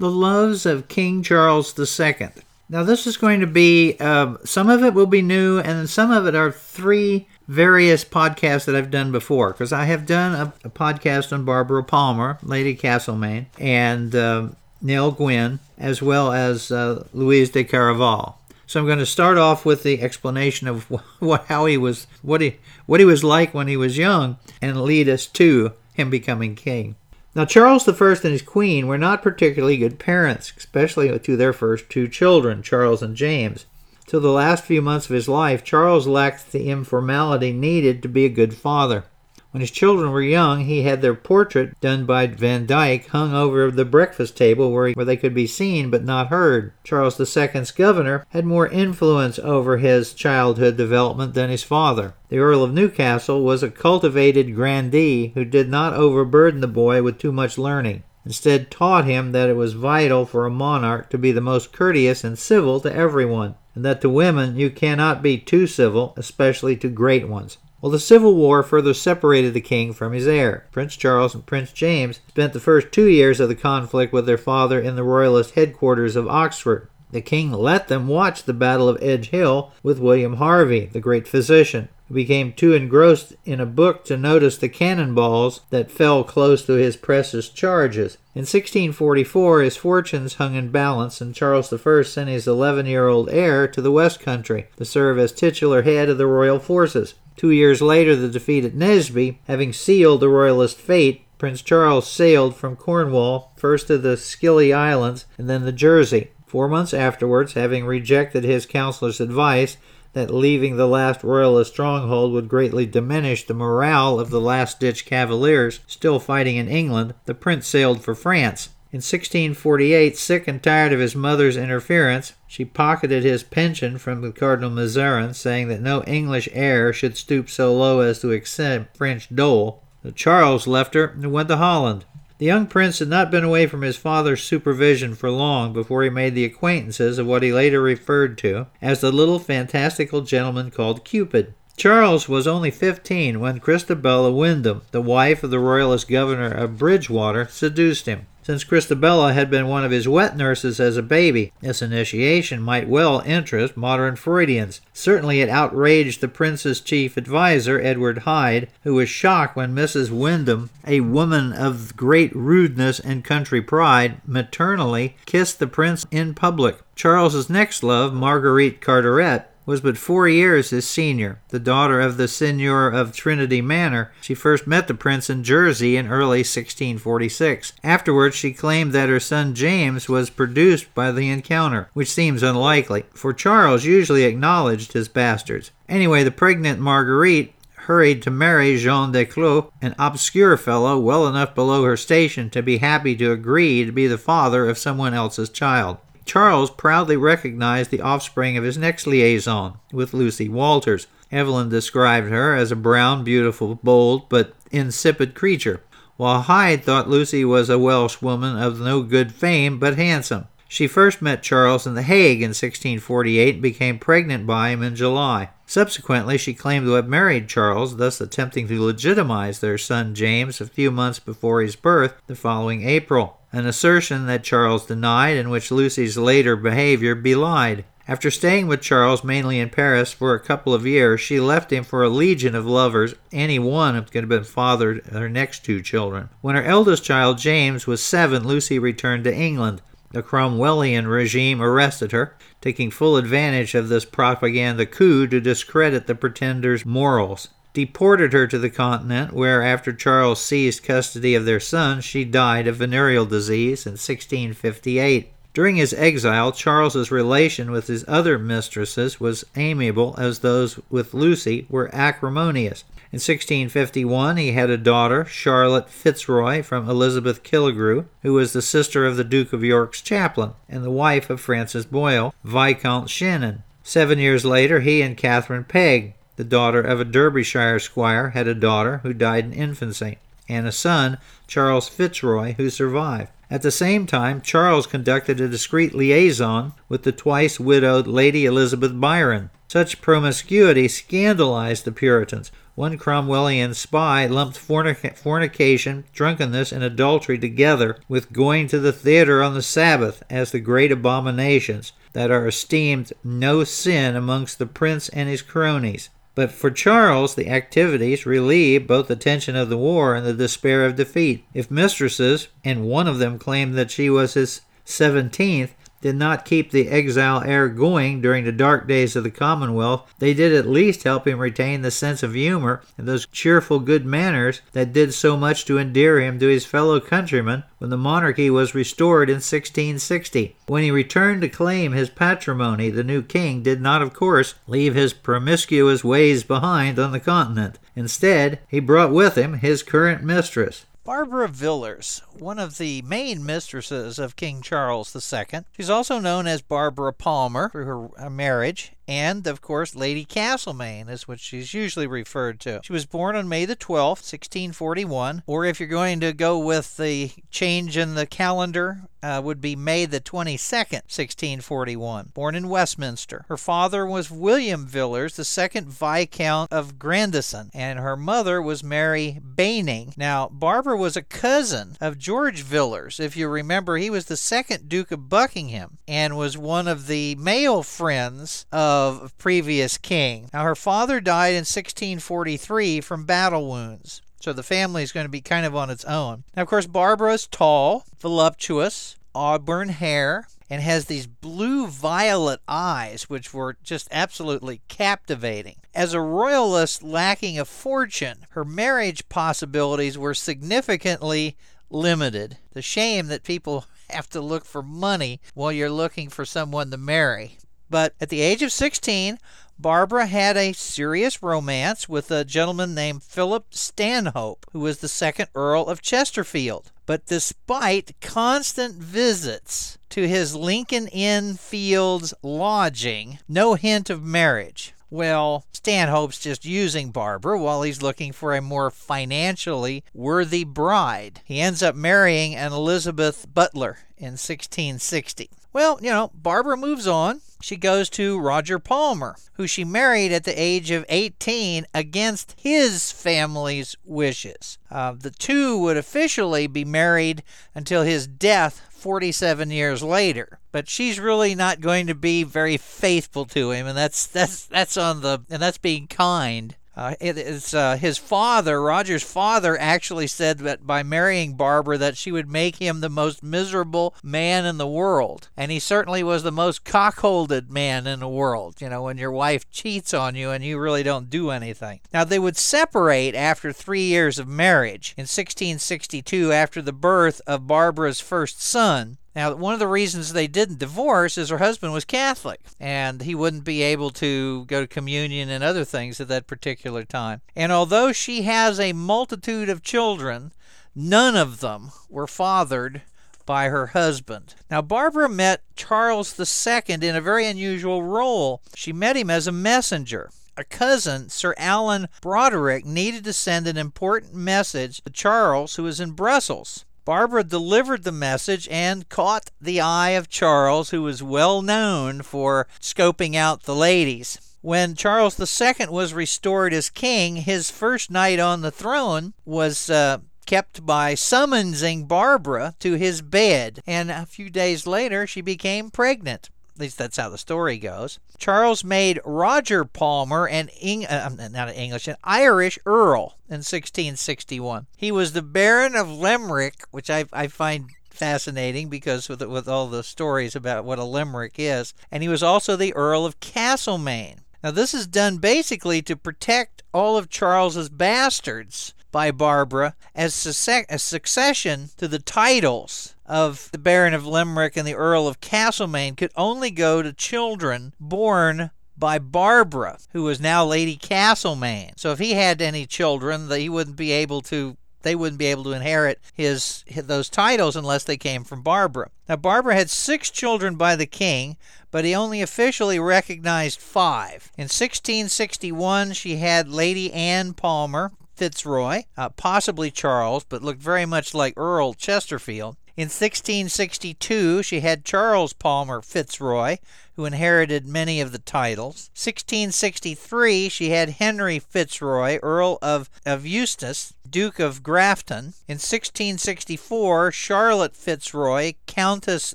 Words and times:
The 0.00 0.10
Loves 0.10 0.64
of 0.64 0.88
King 0.88 1.22
Charles 1.22 1.78
II. 1.78 2.30
Now, 2.70 2.82
this 2.82 3.06
is 3.06 3.18
going 3.18 3.40
to 3.40 3.46
be, 3.46 3.96
uh, 4.00 4.36
some 4.46 4.70
of 4.70 4.82
it 4.82 4.94
will 4.94 5.04
be 5.04 5.20
new, 5.20 5.58
and 5.58 5.90
some 5.90 6.10
of 6.10 6.26
it 6.26 6.34
are 6.34 6.50
three 6.50 7.28
various 7.46 8.02
podcasts 8.02 8.64
that 8.64 8.74
I've 8.74 8.90
done 8.90 9.12
before. 9.12 9.50
Because 9.50 9.74
I 9.74 9.84
have 9.84 10.06
done 10.06 10.34
a, 10.34 10.54
a, 10.64 10.70
podcast 10.70 11.34
on 11.34 11.44
Barbara 11.44 11.84
Palmer, 11.84 12.38
Lady 12.42 12.74
Castlemaine, 12.74 13.48
and 13.58 14.14
uh, 14.14 14.48
Nell 14.80 15.10
Gwyn, 15.10 15.58
as 15.76 16.00
well 16.00 16.32
as 16.32 16.72
uh, 16.72 17.04
Louise 17.12 17.50
de 17.50 17.62
Caraval. 17.62 18.36
So 18.66 18.80
I'm 18.80 18.86
going 18.86 19.00
to 19.00 19.06
start 19.06 19.36
off 19.36 19.66
with 19.66 19.82
the 19.82 20.00
explanation 20.00 20.66
of 20.66 20.84
what, 21.20 21.44
how 21.44 21.66
he 21.66 21.76
was, 21.76 22.06
what 22.22 22.40
he, 22.40 22.56
what 22.86 23.00
he 23.00 23.04
was 23.06 23.22
like 23.22 23.52
when 23.52 23.68
he 23.68 23.76
was 23.76 23.98
young, 23.98 24.38
and 24.62 24.80
lead 24.80 25.10
us 25.10 25.26
to 25.26 25.74
him 25.92 26.08
becoming 26.08 26.54
king. 26.54 26.96
Now, 27.34 27.44
Charles 27.44 27.88
I 27.88 27.92
and 27.92 28.32
his 28.32 28.42
queen 28.42 28.88
were 28.88 28.98
not 28.98 29.22
particularly 29.22 29.76
good 29.76 29.98
parents, 29.98 30.52
especially 30.56 31.16
to 31.16 31.36
their 31.36 31.52
first 31.52 31.88
two 31.88 32.08
children, 32.08 32.62
Charles 32.62 33.02
and 33.02 33.14
James. 33.14 33.66
Till 34.06 34.20
the 34.20 34.32
last 34.32 34.64
few 34.64 34.82
months 34.82 35.06
of 35.06 35.14
his 35.14 35.28
life, 35.28 35.62
Charles 35.62 36.08
lacked 36.08 36.50
the 36.50 36.68
informality 36.68 37.52
needed 37.52 38.02
to 38.02 38.08
be 38.08 38.24
a 38.24 38.28
good 38.28 38.54
father. 38.54 39.04
When 39.52 39.62
his 39.62 39.72
children 39.72 40.12
were 40.12 40.22
young, 40.22 40.60
he 40.60 40.82
had 40.82 41.02
their 41.02 41.16
portrait 41.16 41.80
done 41.80 42.06
by 42.06 42.28
Van 42.28 42.66
Dyck 42.66 43.08
hung 43.08 43.34
over 43.34 43.72
the 43.72 43.84
breakfast 43.84 44.36
table 44.36 44.70
where, 44.70 44.86
he, 44.86 44.92
where 44.92 45.04
they 45.04 45.16
could 45.16 45.34
be 45.34 45.48
seen 45.48 45.90
but 45.90 46.04
not 46.04 46.28
heard. 46.28 46.72
Charles 46.84 47.18
II's 47.18 47.72
governor 47.72 48.24
had 48.28 48.46
more 48.46 48.68
influence 48.68 49.40
over 49.40 49.78
his 49.78 50.14
childhood 50.14 50.76
development 50.76 51.34
than 51.34 51.50
his 51.50 51.64
father. 51.64 52.14
The 52.28 52.38
Earl 52.38 52.62
of 52.62 52.72
Newcastle 52.72 53.42
was 53.42 53.64
a 53.64 53.70
cultivated 53.70 54.54
grandee 54.54 55.32
who 55.34 55.44
did 55.44 55.68
not 55.68 55.94
overburden 55.94 56.60
the 56.60 56.68
boy 56.68 57.02
with 57.02 57.18
too 57.18 57.32
much 57.32 57.58
learning. 57.58 58.04
Instead, 58.24 58.70
taught 58.70 59.04
him 59.04 59.32
that 59.32 59.48
it 59.48 59.56
was 59.56 59.72
vital 59.72 60.26
for 60.26 60.46
a 60.46 60.50
monarch 60.50 61.10
to 61.10 61.18
be 61.18 61.32
the 61.32 61.40
most 61.40 61.72
courteous 61.72 62.22
and 62.22 62.38
civil 62.38 62.78
to 62.78 62.94
everyone, 62.94 63.56
and 63.74 63.84
that 63.84 64.00
to 64.00 64.08
women 64.08 64.56
you 64.56 64.70
cannot 64.70 65.24
be 65.24 65.38
too 65.38 65.66
civil, 65.66 66.14
especially 66.16 66.76
to 66.76 66.88
great 66.88 67.26
ones. 67.26 67.58
Well, 67.80 67.90
the 67.90 67.98
Civil 67.98 68.34
War 68.34 68.62
further 68.62 68.92
separated 68.92 69.54
the 69.54 69.60
king 69.62 69.94
from 69.94 70.12
his 70.12 70.26
heir. 70.26 70.66
Prince 70.70 70.96
Charles 70.96 71.34
and 71.34 71.46
Prince 71.46 71.72
James 71.72 72.20
spent 72.28 72.52
the 72.52 72.60
first 72.60 72.92
two 72.92 73.06
years 73.06 73.40
of 73.40 73.48
the 73.48 73.54
conflict 73.54 74.12
with 74.12 74.26
their 74.26 74.36
father 74.36 74.78
in 74.78 74.96
the 74.96 75.02
royalist 75.02 75.54
headquarters 75.54 76.14
of 76.14 76.28
Oxford. 76.28 76.88
The 77.10 77.22
king 77.22 77.50
let 77.50 77.88
them 77.88 78.06
watch 78.06 78.44
the 78.44 78.52
Battle 78.52 78.88
of 78.88 79.02
Edge 79.02 79.30
Hill 79.30 79.72
with 79.82 79.98
William 79.98 80.34
Harvey, 80.34 80.86
the 80.86 81.00
great 81.00 81.26
physician, 81.26 81.88
became 82.12 82.52
too 82.52 82.72
engrossed 82.72 83.34
in 83.44 83.60
a 83.60 83.66
book 83.66 84.04
to 84.04 84.16
notice 84.16 84.58
the 84.58 84.68
cannonballs 84.68 85.60
that 85.70 85.90
fell 85.90 86.24
close 86.24 86.64
to 86.66 86.72
his 86.72 86.96
precious 86.96 87.48
charges. 87.48 88.18
In 88.34 88.40
1644, 88.40 89.60
his 89.62 89.76
fortunes 89.76 90.34
hung 90.34 90.54
in 90.54 90.70
balance, 90.70 91.20
and 91.20 91.34
Charles 91.34 91.72
I 91.72 92.02
sent 92.02 92.28
his 92.28 92.46
11 92.46 92.86
year 92.86 93.08
old 93.08 93.28
heir 93.30 93.68
to 93.68 93.80
the 93.80 93.92
West 93.92 94.20
Country 94.20 94.66
to 94.76 94.84
serve 94.84 95.18
as 95.18 95.32
titular 95.32 95.82
head 95.82 96.08
of 96.08 96.18
the 96.18 96.26
royal 96.26 96.58
forces. 96.58 97.14
Two 97.36 97.50
years 97.50 97.80
later, 97.80 98.14
the 98.14 98.28
defeat 98.28 98.64
at 98.64 98.74
Naseby, 98.74 99.38
having 99.46 99.72
sealed 99.72 100.20
the 100.20 100.28
royalist 100.28 100.76
fate, 100.76 101.24
Prince 101.38 101.62
Charles 101.62 102.06
sailed 102.06 102.54
from 102.54 102.76
Cornwall 102.76 103.52
first 103.56 103.86
to 103.86 103.96
the 103.96 104.18
Scilly 104.18 104.74
Islands 104.74 105.24
and 105.38 105.48
then 105.48 105.64
the 105.64 105.72
Jersey. 105.72 106.32
Four 106.46 106.68
months 106.68 106.92
afterwards, 106.92 107.54
having 107.54 107.86
rejected 107.86 108.44
his 108.44 108.66
counselor's 108.66 109.20
advice 109.20 109.78
that 110.12 110.34
leaving 110.34 110.76
the 110.76 110.88
last 110.88 111.22
royalist 111.22 111.72
stronghold 111.72 112.32
would 112.32 112.48
greatly 112.48 112.86
diminish 112.86 113.46
the 113.46 113.54
morale 113.54 114.18
of 114.18 114.30
the 114.30 114.40
last 114.40 114.80
ditch 114.80 115.06
cavaliers 115.06 115.80
still 115.86 116.18
fighting 116.18 116.56
in 116.56 116.68
England, 116.68 117.14
the 117.26 117.34
prince 117.34 117.66
sailed 117.66 118.02
for 118.02 118.14
France. 118.14 118.70
In 118.92 118.96
1648, 118.96 120.18
sick 120.18 120.48
and 120.48 120.60
tired 120.60 120.92
of 120.92 120.98
his 120.98 121.14
mother's 121.14 121.56
interference, 121.56 122.32
she 122.48 122.64
pocketed 122.64 123.22
his 123.22 123.44
pension 123.44 123.98
from 123.98 124.20
the 124.20 124.32
Cardinal 124.32 124.70
Mazarin, 124.70 125.32
saying 125.32 125.68
that 125.68 125.80
no 125.80 126.02
English 126.04 126.48
heir 126.52 126.92
should 126.92 127.16
stoop 127.16 127.48
so 127.48 127.72
low 127.72 128.00
as 128.00 128.20
to 128.20 128.32
accept 128.32 128.96
French 128.96 129.32
dole. 129.32 129.84
Charles 130.16 130.66
left 130.66 130.94
her 130.94 131.04
and 131.04 131.30
went 131.30 131.48
to 131.50 131.56
Holland. 131.58 132.04
The 132.40 132.46
young 132.46 132.68
prince 132.68 133.00
had 133.00 133.08
not 133.08 133.30
been 133.30 133.44
away 133.44 133.66
from 133.66 133.82
his 133.82 133.98
father's 133.98 134.42
supervision 134.42 135.14
for 135.14 135.30
long 135.30 135.74
before 135.74 136.02
he 136.02 136.08
made 136.08 136.34
the 136.34 136.46
acquaintances 136.46 137.18
of 137.18 137.26
what 137.26 137.42
he 137.42 137.52
later 137.52 137.82
referred 137.82 138.38
to 138.38 138.68
as 138.80 139.02
the 139.02 139.12
little 139.12 139.38
fantastical 139.38 140.22
gentleman 140.22 140.70
called 140.70 141.04
Cupid. 141.04 141.52
Charles 141.76 142.30
was 142.30 142.46
only 142.46 142.70
15 142.70 143.40
when 143.40 143.60
Christabella 143.60 144.34
Wyndham, 144.34 144.80
the 144.90 145.02
wife 145.02 145.44
of 145.44 145.50
the 145.50 145.58
royalist 145.58 146.08
governor 146.08 146.50
of 146.50 146.78
Bridgewater, 146.78 147.46
seduced 147.50 148.06
him. 148.06 148.26
Since 148.42 148.64
Christabella 148.64 149.34
had 149.34 149.50
been 149.50 149.68
one 149.68 149.84
of 149.84 149.90
his 149.90 150.08
wet 150.08 150.36
nurses 150.36 150.80
as 150.80 150.96
a 150.96 151.02
baby, 151.02 151.52
this 151.60 151.82
initiation 151.82 152.62
might 152.62 152.88
well 152.88 153.22
interest 153.26 153.76
modern 153.76 154.16
Freudians. 154.16 154.80
Certainly 154.94 155.42
it 155.42 155.50
outraged 155.50 156.20
the 156.20 156.28
prince's 156.28 156.80
chief 156.80 157.18
adviser, 157.18 157.80
Edward 157.80 158.18
Hyde, 158.18 158.68
who 158.82 158.94
was 158.94 159.10
shocked 159.10 159.56
when 159.56 159.74
Mrs. 159.74 160.10
Wyndham, 160.10 160.70
a 160.86 161.00
woman 161.00 161.52
of 161.52 161.96
great 161.96 162.34
rudeness 162.34 162.98
and 162.98 163.24
country 163.24 163.60
pride, 163.60 164.20
maternally 164.26 165.16
kissed 165.26 165.58
the 165.58 165.66
prince 165.66 166.06
in 166.10 166.32
public. 166.34 166.78
Charles's 166.94 167.50
next 167.50 167.82
love, 167.82 168.14
Marguerite 168.14 168.80
Carteret, 168.80 169.49
was 169.70 169.80
but 169.80 169.96
four 169.96 170.28
years 170.28 170.70
his 170.70 170.88
senior. 170.88 171.38
The 171.50 171.60
daughter 171.60 172.00
of 172.00 172.16
the 172.16 172.26
seigneur 172.26 172.88
of 172.90 173.14
Trinity 173.14 173.60
Manor, 173.60 174.10
she 174.20 174.34
first 174.34 174.66
met 174.66 174.88
the 174.88 174.94
prince 174.94 175.30
in 175.30 175.44
Jersey 175.44 175.96
in 175.96 176.08
early 176.08 176.40
1646. 176.40 177.74
Afterwards, 177.84 178.34
she 178.34 178.52
claimed 178.52 178.92
that 178.92 179.08
her 179.08 179.20
son 179.20 179.54
James 179.54 180.08
was 180.08 180.28
produced 180.28 180.92
by 180.92 181.12
the 181.12 181.30
encounter, 181.30 181.88
which 181.92 182.10
seems 182.10 182.42
unlikely, 182.42 183.04
for 183.14 183.32
Charles 183.32 183.84
usually 183.84 184.24
acknowledged 184.24 184.92
his 184.92 185.06
bastards. 185.06 185.70
Anyway, 185.88 186.24
the 186.24 186.32
pregnant 186.32 186.80
Marguerite 186.80 187.54
hurried 187.82 188.22
to 188.22 188.30
marry 188.30 188.76
Jean 188.76 189.12
de 189.12 189.24
Clos, 189.24 189.66
an 189.80 189.94
obscure 190.00 190.56
fellow 190.56 190.98
well 190.98 191.28
enough 191.28 191.54
below 191.54 191.84
her 191.84 191.96
station 191.96 192.50
to 192.50 192.60
be 192.60 192.78
happy 192.78 193.14
to 193.14 193.30
agree 193.30 193.84
to 193.84 193.92
be 193.92 194.08
the 194.08 194.18
father 194.18 194.68
of 194.68 194.78
someone 194.78 195.14
else's 195.14 195.48
child. 195.48 195.98
Charles 196.30 196.70
proudly 196.70 197.16
recognized 197.16 197.90
the 197.90 198.02
offspring 198.02 198.56
of 198.56 198.62
his 198.62 198.78
next 198.78 199.04
liaison 199.04 199.80
with 199.92 200.14
Lucy 200.14 200.48
Walters. 200.48 201.08
Evelyn 201.32 201.68
described 201.68 202.28
her 202.28 202.54
as 202.54 202.70
a 202.70 202.76
brown, 202.76 203.24
beautiful, 203.24 203.80
bold, 203.82 204.28
but 204.28 204.54
insipid 204.70 205.34
creature, 205.34 205.82
while 206.16 206.42
Hyde 206.42 206.84
thought 206.84 207.10
Lucy 207.10 207.44
was 207.44 207.68
a 207.68 207.80
Welsh 207.80 208.22
woman 208.22 208.56
of 208.56 208.78
no 208.78 209.02
good 209.02 209.32
fame 209.32 209.80
but 209.80 209.96
handsome. 209.96 210.46
She 210.68 210.86
first 210.86 211.20
met 211.20 211.42
Charles 211.42 211.84
in 211.84 211.94
The 211.94 212.02
Hague 212.02 212.42
in 212.42 212.50
1648 212.50 213.54
and 213.54 213.62
became 213.62 213.98
pregnant 213.98 214.46
by 214.46 214.68
him 214.68 214.84
in 214.84 214.94
July. 214.94 215.50
Subsequently, 215.66 216.38
she 216.38 216.54
claimed 216.54 216.86
to 216.86 216.92
have 216.92 217.08
married 217.08 217.48
Charles, 217.48 217.96
thus 217.96 218.20
attempting 218.20 218.68
to 218.68 218.80
legitimize 218.80 219.58
their 219.58 219.78
son 219.78 220.14
James 220.14 220.60
a 220.60 220.66
few 220.66 220.92
months 220.92 221.18
before 221.18 221.60
his 221.60 221.74
birth 221.74 222.14
the 222.28 222.36
following 222.36 222.86
April 222.86 223.39
an 223.52 223.66
assertion 223.66 224.26
that 224.26 224.44
Charles 224.44 224.86
denied 224.86 225.36
and 225.36 225.50
which 225.50 225.70
Lucy's 225.70 226.16
later 226.16 226.56
behavior 226.56 227.14
belied. 227.14 227.84
After 228.06 228.30
staying 228.30 228.66
with 228.66 228.80
Charles 228.80 229.22
mainly 229.22 229.60
in 229.60 229.70
Paris 229.70 230.12
for 230.12 230.34
a 230.34 230.40
couple 230.40 230.74
of 230.74 230.86
years, 230.86 231.20
she 231.20 231.38
left 231.38 231.72
him 231.72 231.84
for 231.84 232.02
a 232.02 232.08
legion 232.08 232.54
of 232.54 232.66
lovers, 232.66 233.14
any 233.30 233.58
one 233.58 233.94
of 233.94 234.10
could 234.10 234.24
have 234.24 234.28
been 234.28 234.44
fathered 234.44 235.06
her 235.06 235.28
next 235.28 235.64
two 235.64 235.80
children. 235.80 236.28
When 236.40 236.56
her 236.56 236.62
eldest 236.62 237.04
child, 237.04 237.38
James, 237.38 237.86
was 237.86 238.02
seven, 238.02 238.46
Lucy 238.46 238.78
returned 238.78 239.24
to 239.24 239.34
England. 239.34 239.82
The 240.10 240.24
Cromwellian 240.24 241.08
regime 241.08 241.62
arrested 241.62 242.10
her, 242.10 242.36
taking 242.60 242.90
full 242.90 243.16
advantage 243.16 243.76
of 243.76 243.88
this 243.88 244.04
propaganda 244.04 244.86
coup 244.86 245.28
to 245.28 245.40
discredit 245.40 246.08
the 246.08 246.16
pretender's 246.16 246.84
morals 246.84 247.48
deported 247.72 248.32
her 248.32 248.46
to 248.46 248.58
the 248.58 248.70
continent, 248.70 249.32
where, 249.32 249.62
after 249.62 249.92
Charles 249.92 250.44
seized 250.44 250.82
custody 250.82 251.34
of 251.34 251.44
their 251.44 251.60
son, 251.60 252.00
she 252.00 252.24
died 252.24 252.66
of 252.66 252.76
venereal 252.76 253.26
disease 253.26 253.86
in 253.86 253.92
1658. 253.92 255.32
During 255.52 255.76
his 255.76 255.92
exile, 255.94 256.52
Charles's 256.52 257.10
relation 257.10 257.70
with 257.70 257.88
his 257.88 258.04
other 258.06 258.38
mistresses 258.38 259.18
was 259.18 259.44
amiable 259.56 260.14
as 260.16 260.38
those 260.38 260.78
with 260.90 261.12
Lucy 261.12 261.66
were 261.68 261.92
acrimonious. 261.92 262.84
In 263.12 263.16
1651, 263.16 264.36
he 264.36 264.52
had 264.52 264.70
a 264.70 264.76
daughter, 264.76 265.24
Charlotte 265.24 265.90
Fitzroy, 265.90 266.62
from 266.62 266.88
Elizabeth 266.88 267.42
Killigrew, 267.42 268.04
who 268.22 268.34
was 268.34 268.52
the 268.52 268.62
sister 268.62 269.04
of 269.04 269.16
the 269.16 269.24
Duke 269.24 269.52
of 269.52 269.64
York's 269.64 270.00
chaplain 270.00 270.52
and 270.68 270.84
the 270.84 270.92
wife 270.92 271.28
of 271.28 271.40
Francis 271.40 271.84
Boyle, 271.84 272.32
Viscount 272.44 273.10
Shannon. 273.10 273.64
Seven 273.82 274.20
years 274.20 274.44
later, 274.44 274.78
he 274.78 275.02
and 275.02 275.16
Catherine 275.16 275.64
Pegg, 275.64 276.14
the 276.36 276.44
daughter 276.44 276.80
of 276.80 277.00
a 277.00 277.04
Derbyshire 277.04 277.78
squire, 277.78 278.30
had 278.30 278.48
a 278.48 278.54
daughter 278.54 278.98
who 279.02 279.12
died 279.12 279.44
in 279.44 279.52
infancy, 279.52 280.18
and 280.48 280.66
a 280.66 280.72
son, 280.72 281.18
Charles 281.46 281.88
Fitzroy, 281.88 282.54
who 282.54 282.70
survived. 282.70 283.30
At 283.50 283.62
the 283.62 283.72
same 283.72 284.06
time, 284.06 284.40
Charles 284.40 284.86
conducted 284.86 285.40
a 285.40 285.48
discreet 285.48 285.92
liaison 285.92 286.72
with 286.88 287.02
the 287.02 287.10
twice 287.10 287.58
widowed 287.58 288.06
Lady 288.06 288.46
Elizabeth 288.46 288.92
Byron. 288.94 289.50
Such 289.66 290.00
promiscuity 290.00 290.88
scandalized 290.88 291.84
the 291.84 291.92
Puritans. 291.92 292.52
one 292.76 292.96
Cromwellian 292.96 293.74
spy 293.74 294.26
lumped 294.26 294.56
fornication, 294.56 296.04
drunkenness, 296.12 296.72
and 296.72 296.84
adultery 296.84 297.38
together 297.38 297.98
with 298.08 298.32
going 298.32 298.68
to 298.68 298.78
the 298.78 298.92
theater 298.92 299.42
on 299.42 299.54
the 299.54 299.62
Sabbath 299.62 300.22
as 300.30 300.52
the 300.52 300.60
great 300.60 300.90
abominations 300.92 301.92
that 302.12 302.30
are 302.30 302.46
esteemed 302.46 303.12
no 303.22 303.64
sin 303.64 304.16
amongst 304.16 304.58
the 304.58 304.66
prince 304.66 305.08
and 305.10 305.28
his 305.28 305.42
cronies. 305.42 306.08
But 306.34 306.52
for 306.52 306.70
Charles, 306.70 307.34
the 307.34 307.48
activities 307.48 308.24
relieved 308.24 308.86
both 308.86 309.08
the 309.08 309.16
tension 309.16 309.56
of 309.56 309.68
the 309.68 309.76
war 309.76 310.14
and 310.14 310.24
the 310.24 310.32
despair 310.32 310.84
of 310.84 310.96
defeat. 310.96 311.44
If 311.52 311.70
mistresses, 311.70 312.48
and 312.64 312.84
one 312.84 313.08
of 313.08 313.18
them 313.18 313.38
claimed 313.38 313.74
that 313.74 313.90
she 313.90 314.08
was 314.08 314.34
his 314.34 314.60
seventeenth, 314.84 315.74
did 316.00 316.16
not 316.16 316.44
keep 316.44 316.70
the 316.70 316.88
exile 316.88 317.42
heir 317.42 317.68
going 317.68 318.20
during 318.20 318.44
the 318.44 318.52
dark 318.52 318.88
days 318.88 319.16
of 319.16 319.24
the 319.24 319.30
Commonwealth, 319.30 320.12
they 320.18 320.34
did 320.34 320.52
at 320.52 320.66
least 320.66 321.02
help 321.04 321.26
him 321.26 321.38
retain 321.38 321.82
the 321.82 321.90
sense 321.90 322.22
of 322.22 322.34
humor 322.34 322.82
and 322.96 323.06
those 323.06 323.26
cheerful 323.26 323.80
good 323.80 324.04
manners 324.06 324.60
that 324.72 324.92
did 324.92 325.12
so 325.12 325.36
much 325.36 325.64
to 325.64 325.78
endear 325.78 326.20
him 326.20 326.38
to 326.38 326.46
his 326.46 326.64
fellow 326.64 327.00
countrymen 327.00 327.64
when 327.78 327.90
the 327.90 327.96
monarchy 327.96 328.50
was 328.50 328.74
restored 328.74 329.30
in 329.30 329.36
1660. 329.36 330.56
When 330.66 330.82
he 330.82 330.90
returned 330.90 331.42
to 331.42 331.48
claim 331.48 331.92
his 331.92 332.10
patrimony, 332.10 332.90
the 332.90 333.04
new 333.04 333.22
king 333.22 333.62
did 333.62 333.80
not, 333.80 334.02
of 334.02 334.12
course, 334.12 334.54
leave 334.66 334.94
his 334.94 335.12
promiscuous 335.12 336.04
ways 336.04 336.44
behind 336.44 336.98
on 336.98 337.12
the 337.12 337.20
continent. 337.20 337.78
Instead, 337.96 338.58
he 338.68 338.80
brought 338.80 339.12
with 339.12 339.36
him 339.36 339.54
his 339.54 339.82
current 339.82 340.22
mistress, 340.22 340.86
Barbara 341.10 341.48
Villiers, 341.48 342.22
one 342.38 342.60
of 342.60 342.78
the 342.78 343.02
main 343.02 343.44
mistresses 343.44 344.20
of 344.20 344.36
King 344.36 344.62
Charles 344.62 345.12
II. 345.12 345.62
She's 345.76 345.90
also 345.90 346.20
known 346.20 346.46
as 346.46 346.62
Barbara 346.62 347.12
Palmer 347.12 347.68
through 347.70 347.84
her 347.84 348.26
uh, 348.26 348.30
marriage, 348.30 348.92
and 349.10 349.44
of 349.48 349.60
course, 349.60 349.96
Lady 349.96 350.24
Castlemaine 350.24 351.08
is 351.08 351.26
what 351.26 351.40
she's 351.40 351.74
usually 351.74 352.06
referred 352.06 352.60
to. 352.60 352.80
She 352.84 352.92
was 352.92 353.06
born 353.06 353.34
on 353.34 353.48
May 353.48 353.64
the 353.64 353.74
12th, 353.74 354.22
1641, 354.22 355.42
or 355.48 355.64
if 355.64 355.80
you're 355.80 355.88
going 355.88 356.20
to 356.20 356.32
go 356.32 356.56
with 356.56 356.96
the 356.96 357.32
change 357.50 357.96
in 357.96 358.14
the 358.14 358.24
calendar, 358.24 359.02
uh, 359.20 359.40
would 359.42 359.60
be 359.60 359.74
May 359.74 360.06
the 360.06 360.20
22nd, 360.20 361.10
1641. 361.10 362.30
Born 362.32 362.54
in 362.54 362.68
Westminster. 362.68 363.44
Her 363.48 363.56
father 363.56 364.06
was 364.06 364.30
William 364.30 364.86
Villiers, 364.86 365.34
the 365.34 365.44
second 365.44 365.88
Viscount 365.88 366.72
of 366.72 366.98
Grandison, 366.98 367.70
and 367.74 367.98
her 367.98 368.16
mother 368.16 368.62
was 368.62 368.84
Mary 368.84 369.40
Bayning. 369.42 370.14
Now, 370.16 370.48
Barbara 370.48 370.96
was 370.96 371.16
a 371.16 371.22
cousin 371.22 371.96
of 372.00 372.16
George 372.16 372.62
Villiers. 372.62 373.18
If 373.18 373.36
you 373.36 373.48
remember, 373.48 373.96
he 373.96 374.08
was 374.08 374.26
the 374.26 374.36
second 374.36 374.88
Duke 374.88 375.10
of 375.10 375.28
Buckingham 375.28 375.98
and 376.06 376.36
was 376.36 376.56
one 376.56 376.86
of 376.86 377.08
the 377.08 377.34
male 377.34 377.82
friends 377.82 378.66
of 378.70 378.99
previous 379.38 379.98
king. 379.98 380.50
Now, 380.52 380.64
her 380.64 380.74
father 380.74 381.20
died 381.20 381.50
in 381.50 381.66
1643 381.66 383.00
from 383.00 383.24
battle 383.24 383.68
wounds. 383.68 384.22
So 384.40 384.52
the 384.54 384.62
family 384.62 385.02
is 385.02 385.12
going 385.12 385.26
to 385.26 385.30
be 385.30 385.42
kind 385.42 385.66
of 385.66 385.76
on 385.76 385.90
its 385.90 386.04
own. 386.04 386.44
Now, 386.56 386.62
of 386.62 386.68
course, 386.68 386.86
Barbara 386.86 387.34
is 387.34 387.46
tall, 387.46 388.04
voluptuous, 388.20 389.16
auburn 389.34 389.90
hair, 389.90 390.48
and 390.70 390.80
has 390.80 391.06
these 391.06 391.26
blue 391.26 391.88
violet 391.88 392.60
eyes, 392.66 393.28
which 393.28 393.52
were 393.52 393.76
just 393.82 394.08
absolutely 394.10 394.80
captivating. 394.88 395.76
As 395.94 396.14
a 396.14 396.20
royalist 396.20 397.02
lacking 397.02 397.58
a 397.58 397.64
fortune, 397.64 398.46
her 398.50 398.64
marriage 398.64 399.28
possibilities 399.28 400.16
were 400.16 400.34
significantly 400.34 401.56
limited. 401.90 402.56
The 402.72 402.82
shame 402.82 403.26
that 403.26 403.42
people 403.42 403.84
have 404.10 404.30
to 404.30 404.40
look 404.40 404.64
for 404.64 404.82
money 404.82 405.40
while 405.54 405.72
you're 405.72 405.90
looking 405.90 406.30
for 406.30 406.44
someone 406.44 406.90
to 406.92 406.96
marry. 406.96 407.58
But 407.90 408.14
at 408.20 408.28
the 408.28 408.40
age 408.40 408.62
of 408.62 408.72
16, 408.72 409.38
Barbara 409.80 410.26
had 410.26 410.56
a 410.56 410.72
serious 410.72 411.42
romance 411.42 412.08
with 412.08 412.30
a 412.30 412.44
gentleman 412.44 412.94
named 412.94 413.22
Philip 413.22 413.66
Stanhope, 413.70 414.66
who 414.72 414.80
was 414.80 414.98
the 414.98 415.08
second 415.08 415.48
Earl 415.54 415.86
of 415.86 416.00
Chesterfield. 416.00 416.92
But 417.06 417.26
despite 417.26 418.20
constant 418.20 418.94
visits 418.94 419.98
to 420.10 420.28
his 420.28 420.54
Lincoln 420.54 421.08
Inn 421.08 421.56
Fields 421.56 422.34
lodging, 422.42 423.38
no 423.48 423.74
hint 423.74 424.10
of 424.10 424.22
marriage. 424.22 424.94
Well, 425.08 425.64
Stanhope's 425.72 426.38
just 426.38 426.64
using 426.64 427.10
Barbara 427.10 427.58
while 427.58 427.82
he's 427.82 428.02
looking 428.02 428.32
for 428.32 428.54
a 428.54 428.60
more 428.60 428.90
financially 428.90 430.04
worthy 430.14 430.62
bride. 430.62 431.40
He 431.44 431.60
ends 431.60 431.82
up 431.82 431.96
marrying 431.96 432.54
an 432.54 432.72
Elizabeth 432.72 433.46
Butler 433.52 433.98
in 434.16 434.32
1660. 434.32 435.50
Well, 435.72 435.98
you 436.02 436.10
know, 436.10 436.30
Barbara 436.34 436.76
moves 436.76 437.08
on 437.08 437.40
she 437.60 437.76
goes 437.76 438.08
to 438.10 438.40
Roger 438.40 438.78
Palmer, 438.78 439.36
who 439.54 439.66
she 439.66 439.84
married 439.84 440.32
at 440.32 440.44
the 440.44 440.60
age 440.60 440.90
of 440.90 441.04
18 441.08 441.86
against 441.94 442.54
his 442.58 443.12
family's 443.12 443.96
wishes. 444.04 444.78
Uh, 444.90 445.12
the 445.12 445.30
two 445.30 445.78
would 445.78 445.96
officially 445.96 446.66
be 446.66 446.84
married 446.84 447.42
until 447.74 448.02
his 448.02 448.26
death 448.26 448.86
47 448.90 449.70
years 449.70 450.02
later. 450.02 450.58
But 450.72 450.88
she's 450.88 451.18
really 451.18 451.54
not 451.54 451.80
going 451.80 452.06
to 452.06 452.14
be 452.14 452.44
very 452.44 452.76
faithful 452.76 453.44
to 453.46 453.70
him, 453.70 453.86
and 453.86 453.96
that's 453.96 454.26
that's 454.26 454.66
that's 454.66 454.96
on 454.96 455.22
the 455.22 455.40
and 455.50 455.60
that's 455.60 455.78
being 455.78 456.06
kind. 456.06 456.76
Uh, 457.00 457.14
it, 457.18 457.38
it's 457.38 457.72
uh, 457.72 457.96
his 457.96 458.18
father, 458.18 458.82
Roger's 458.82 459.22
father, 459.22 459.74
actually 459.80 460.26
said 460.26 460.58
that 460.58 460.86
by 460.86 461.02
marrying 461.02 461.54
Barbara 461.54 461.96
that 461.96 462.18
she 462.18 462.30
would 462.30 462.50
make 462.50 462.76
him 462.76 463.00
the 463.00 463.08
most 463.08 463.42
miserable 463.42 464.14
man 464.22 464.66
in 464.66 464.76
the 464.76 464.86
world, 464.86 465.48
and 465.56 465.70
he 465.72 465.78
certainly 465.78 466.22
was 466.22 466.42
the 466.42 466.52
most 466.52 466.84
cockholded 466.84 467.70
man 467.70 468.06
in 468.06 468.20
the 468.20 468.28
world. 468.28 468.82
You 468.82 468.90
know, 468.90 469.04
when 469.04 469.16
your 469.16 469.32
wife 469.32 469.70
cheats 469.70 470.12
on 470.12 470.34
you 470.34 470.50
and 470.50 470.62
you 470.62 470.78
really 470.78 471.02
don't 471.02 471.30
do 471.30 471.48
anything. 471.48 472.00
Now 472.12 472.24
they 472.24 472.38
would 472.38 472.58
separate 472.58 473.34
after 473.34 473.72
three 473.72 474.02
years 474.02 474.38
of 474.38 474.46
marriage 474.46 475.14
in 475.16 475.22
1662 475.22 476.52
after 476.52 476.82
the 476.82 476.92
birth 476.92 477.40
of 477.46 477.66
Barbara's 477.66 478.20
first 478.20 478.60
son. 478.60 479.16
Now, 479.34 479.54
one 479.54 479.74
of 479.74 479.78
the 479.80 479.86
reasons 479.86 480.32
they 480.32 480.48
didn't 480.48 480.78
divorce 480.78 481.38
is 481.38 481.50
her 481.50 481.58
husband 481.58 481.92
was 481.92 482.04
Catholic, 482.04 482.60
and 482.80 483.22
he 483.22 483.34
wouldn't 483.34 483.64
be 483.64 483.82
able 483.82 484.10
to 484.10 484.64
go 484.64 484.80
to 484.80 484.86
communion 484.86 485.48
and 485.48 485.62
other 485.62 485.84
things 485.84 486.20
at 486.20 486.28
that 486.28 486.48
particular 486.48 487.04
time. 487.04 487.40
And 487.54 487.70
although 487.70 488.12
she 488.12 488.42
has 488.42 488.80
a 488.80 488.92
multitude 488.92 489.68
of 489.68 489.82
children, 489.82 490.52
none 490.94 491.36
of 491.36 491.60
them 491.60 491.92
were 492.08 492.26
fathered 492.26 493.02
by 493.46 493.68
her 493.68 493.88
husband. 493.88 494.54
Now, 494.70 494.82
Barbara 494.82 495.28
met 495.28 495.62
Charles 495.76 496.38
II 496.38 496.82
in 496.86 497.16
a 497.16 497.20
very 497.20 497.46
unusual 497.46 498.02
role. 498.02 498.62
She 498.74 498.92
met 498.92 499.16
him 499.16 499.30
as 499.30 499.46
a 499.46 499.52
messenger 499.52 500.30
a 500.56 500.64
cousin, 500.64 501.30
Sir 501.30 501.54
Alan 501.56 502.06
Broderick, 502.20 502.84
needed 502.84 503.24
to 503.24 503.32
send 503.32 503.66
an 503.66 503.78
important 503.78 504.34
message 504.34 505.00
to 505.02 505.10
Charles, 505.10 505.76
who 505.76 505.84
was 505.84 506.00
in 506.00 506.10
Brussels. 506.10 506.84
Barbara 507.04 507.44
delivered 507.44 508.04
the 508.04 508.12
message 508.12 508.68
and 508.70 509.08
caught 509.08 509.50
the 509.60 509.80
eye 509.80 510.10
of 510.10 510.28
Charles, 510.28 510.90
who 510.90 511.02
was 511.02 511.22
well 511.22 511.62
known 511.62 512.22
for 512.22 512.66
scoping 512.80 513.34
out 513.34 513.62
the 513.62 513.74
ladies. 513.74 514.38
When 514.62 514.94
Charles 514.94 515.40
II 515.40 515.86
was 515.88 516.12
restored 516.12 516.74
as 516.74 516.90
king, 516.90 517.36
his 517.36 517.70
first 517.70 518.10
night 518.10 518.38
on 518.38 518.60
the 518.60 518.70
throne 518.70 519.32
was 519.46 519.88
uh, 519.88 520.18
kept 520.44 520.84
by 520.84 521.14
summoning 521.14 522.04
Barbara 522.04 522.74
to 522.80 522.94
his 522.94 523.22
bed, 523.22 523.82
and 523.86 524.10
a 524.10 524.26
few 524.26 524.50
days 524.50 524.86
later 524.86 525.26
she 525.26 525.40
became 525.40 525.90
pregnant. 525.90 526.50
At 526.80 526.84
least 526.84 526.96
that's 526.96 527.18
how 527.18 527.28
the 527.28 527.36
story 527.36 527.76
goes. 527.76 528.18
Charles 528.38 528.82
made 528.82 529.20
Roger 529.22 529.84
Palmer 529.84 530.48
an 530.48 530.70
Eng- 530.80 531.04
uh, 531.04 531.28
not 531.50 531.68
an 531.68 531.74
English, 531.74 532.08
an 532.08 532.16
Irish 532.24 532.78
earl 532.86 533.36
in 533.50 533.56
1661. 533.56 534.86
He 534.96 535.12
was 535.12 535.34
the 535.34 535.42
Baron 535.42 535.94
of 535.94 536.10
Limerick, 536.10 536.84
which 536.90 537.10
I, 537.10 537.26
I 537.34 537.48
find 537.48 537.90
fascinating 538.08 538.88
because 538.88 539.28
with 539.28 539.42
with 539.42 539.68
all 539.68 539.88
the 539.88 540.02
stories 540.02 540.56
about 540.56 540.86
what 540.86 540.98
a 540.98 541.04
limerick 541.04 541.56
is, 541.58 541.92
and 542.10 542.22
he 542.22 542.30
was 542.30 542.42
also 542.42 542.76
the 542.76 542.94
Earl 542.94 543.26
of 543.26 543.40
Castlemaine. 543.40 544.40
Now 544.64 544.70
this 544.70 544.94
is 544.94 545.06
done 545.06 545.36
basically 545.36 546.00
to 546.00 546.16
protect 546.16 546.82
all 546.94 547.18
of 547.18 547.28
Charles's 547.28 547.90
bastards 547.90 548.94
by 549.12 549.30
Barbara 549.30 549.96
as 550.14 550.32
succession 550.32 551.90
to 551.98 552.08
the 552.08 552.18
titles 552.18 553.16
of 553.30 553.70
the 553.70 553.78
Baron 553.78 554.12
of 554.12 554.26
Limerick 554.26 554.76
and 554.76 554.86
the 554.86 554.96
Earl 554.96 555.28
of 555.28 555.40
Castlemaine 555.40 556.16
could 556.16 556.32
only 556.34 556.72
go 556.72 557.00
to 557.00 557.12
children 557.12 557.94
born 558.00 558.72
by 558.98 559.20
Barbara, 559.20 559.98
who 560.10 560.24
was 560.24 560.40
now 560.40 560.66
Lady 560.66 560.96
Castlemaine. 560.96 561.92
So 561.96 562.10
if 562.10 562.18
he 562.18 562.32
had 562.32 562.60
any 562.60 562.86
children, 562.86 563.48
he 563.48 563.68
wouldn't 563.68 563.96
be 563.96 564.10
able 564.10 564.42
to 564.42 564.76
they 565.02 565.14
wouldn't 565.14 565.38
be 565.38 565.46
able 565.46 565.64
to 565.64 565.72
inherit 565.72 566.20
his, 566.34 566.84
his 566.86 567.06
those 567.06 567.30
titles 567.30 567.74
unless 567.74 568.04
they 568.04 568.18
came 568.18 568.44
from 568.44 568.62
Barbara. 568.62 569.10
Now 569.28 569.36
Barbara 569.36 569.74
had 569.74 569.88
6 569.88 570.30
children 570.30 570.74
by 570.74 570.94
the 570.94 571.06
king, 571.06 571.56
but 571.90 572.04
he 572.04 572.14
only 572.14 572.42
officially 572.42 572.98
recognized 572.98 573.80
5. 573.80 574.52
In 574.58 574.64
1661 574.64 576.12
she 576.12 576.36
had 576.36 576.68
Lady 576.68 577.10
Anne 577.12 577.54
Palmer, 577.54 578.12
Fitzroy, 578.34 579.04
uh, 579.16 579.28
possibly 579.30 579.90
Charles, 579.90 580.44
but 580.44 580.62
looked 580.62 580.80
very 580.80 581.06
much 581.06 581.32
like 581.32 581.54
Earl 581.56 581.94
Chesterfield. 581.94 582.76
In 582.96 583.04
1662, 583.04 584.62
she 584.62 584.80
had 584.80 585.04
Charles 585.04 585.52
Palmer 585.52 586.02
Fitzroy, 586.02 586.78
who 587.14 587.24
inherited 587.24 587.86
many 587.86 588.20
of 588.20 588.32
the 588.32 588.38
titles. 588.38 589.10
1663, 589.14 590.68
she 590.68 590.90
had 590.90 591.10
Henry 591.10 591.58
Fitzroy, 591.58 592.38
Earl 592.42 592.78
of, 592.82 593.10
of 593.24 593.46
Euston, 593.46 593.94
Duke 594.28 594.58
of 594.58 594.82
Grafton. 594.82 595.54
In 595.68 595.76
1664, 595.76 597.32
Charlotte 597.32 597.94
Fitzroy, 597.94 598.74
Countess 598.86 599.54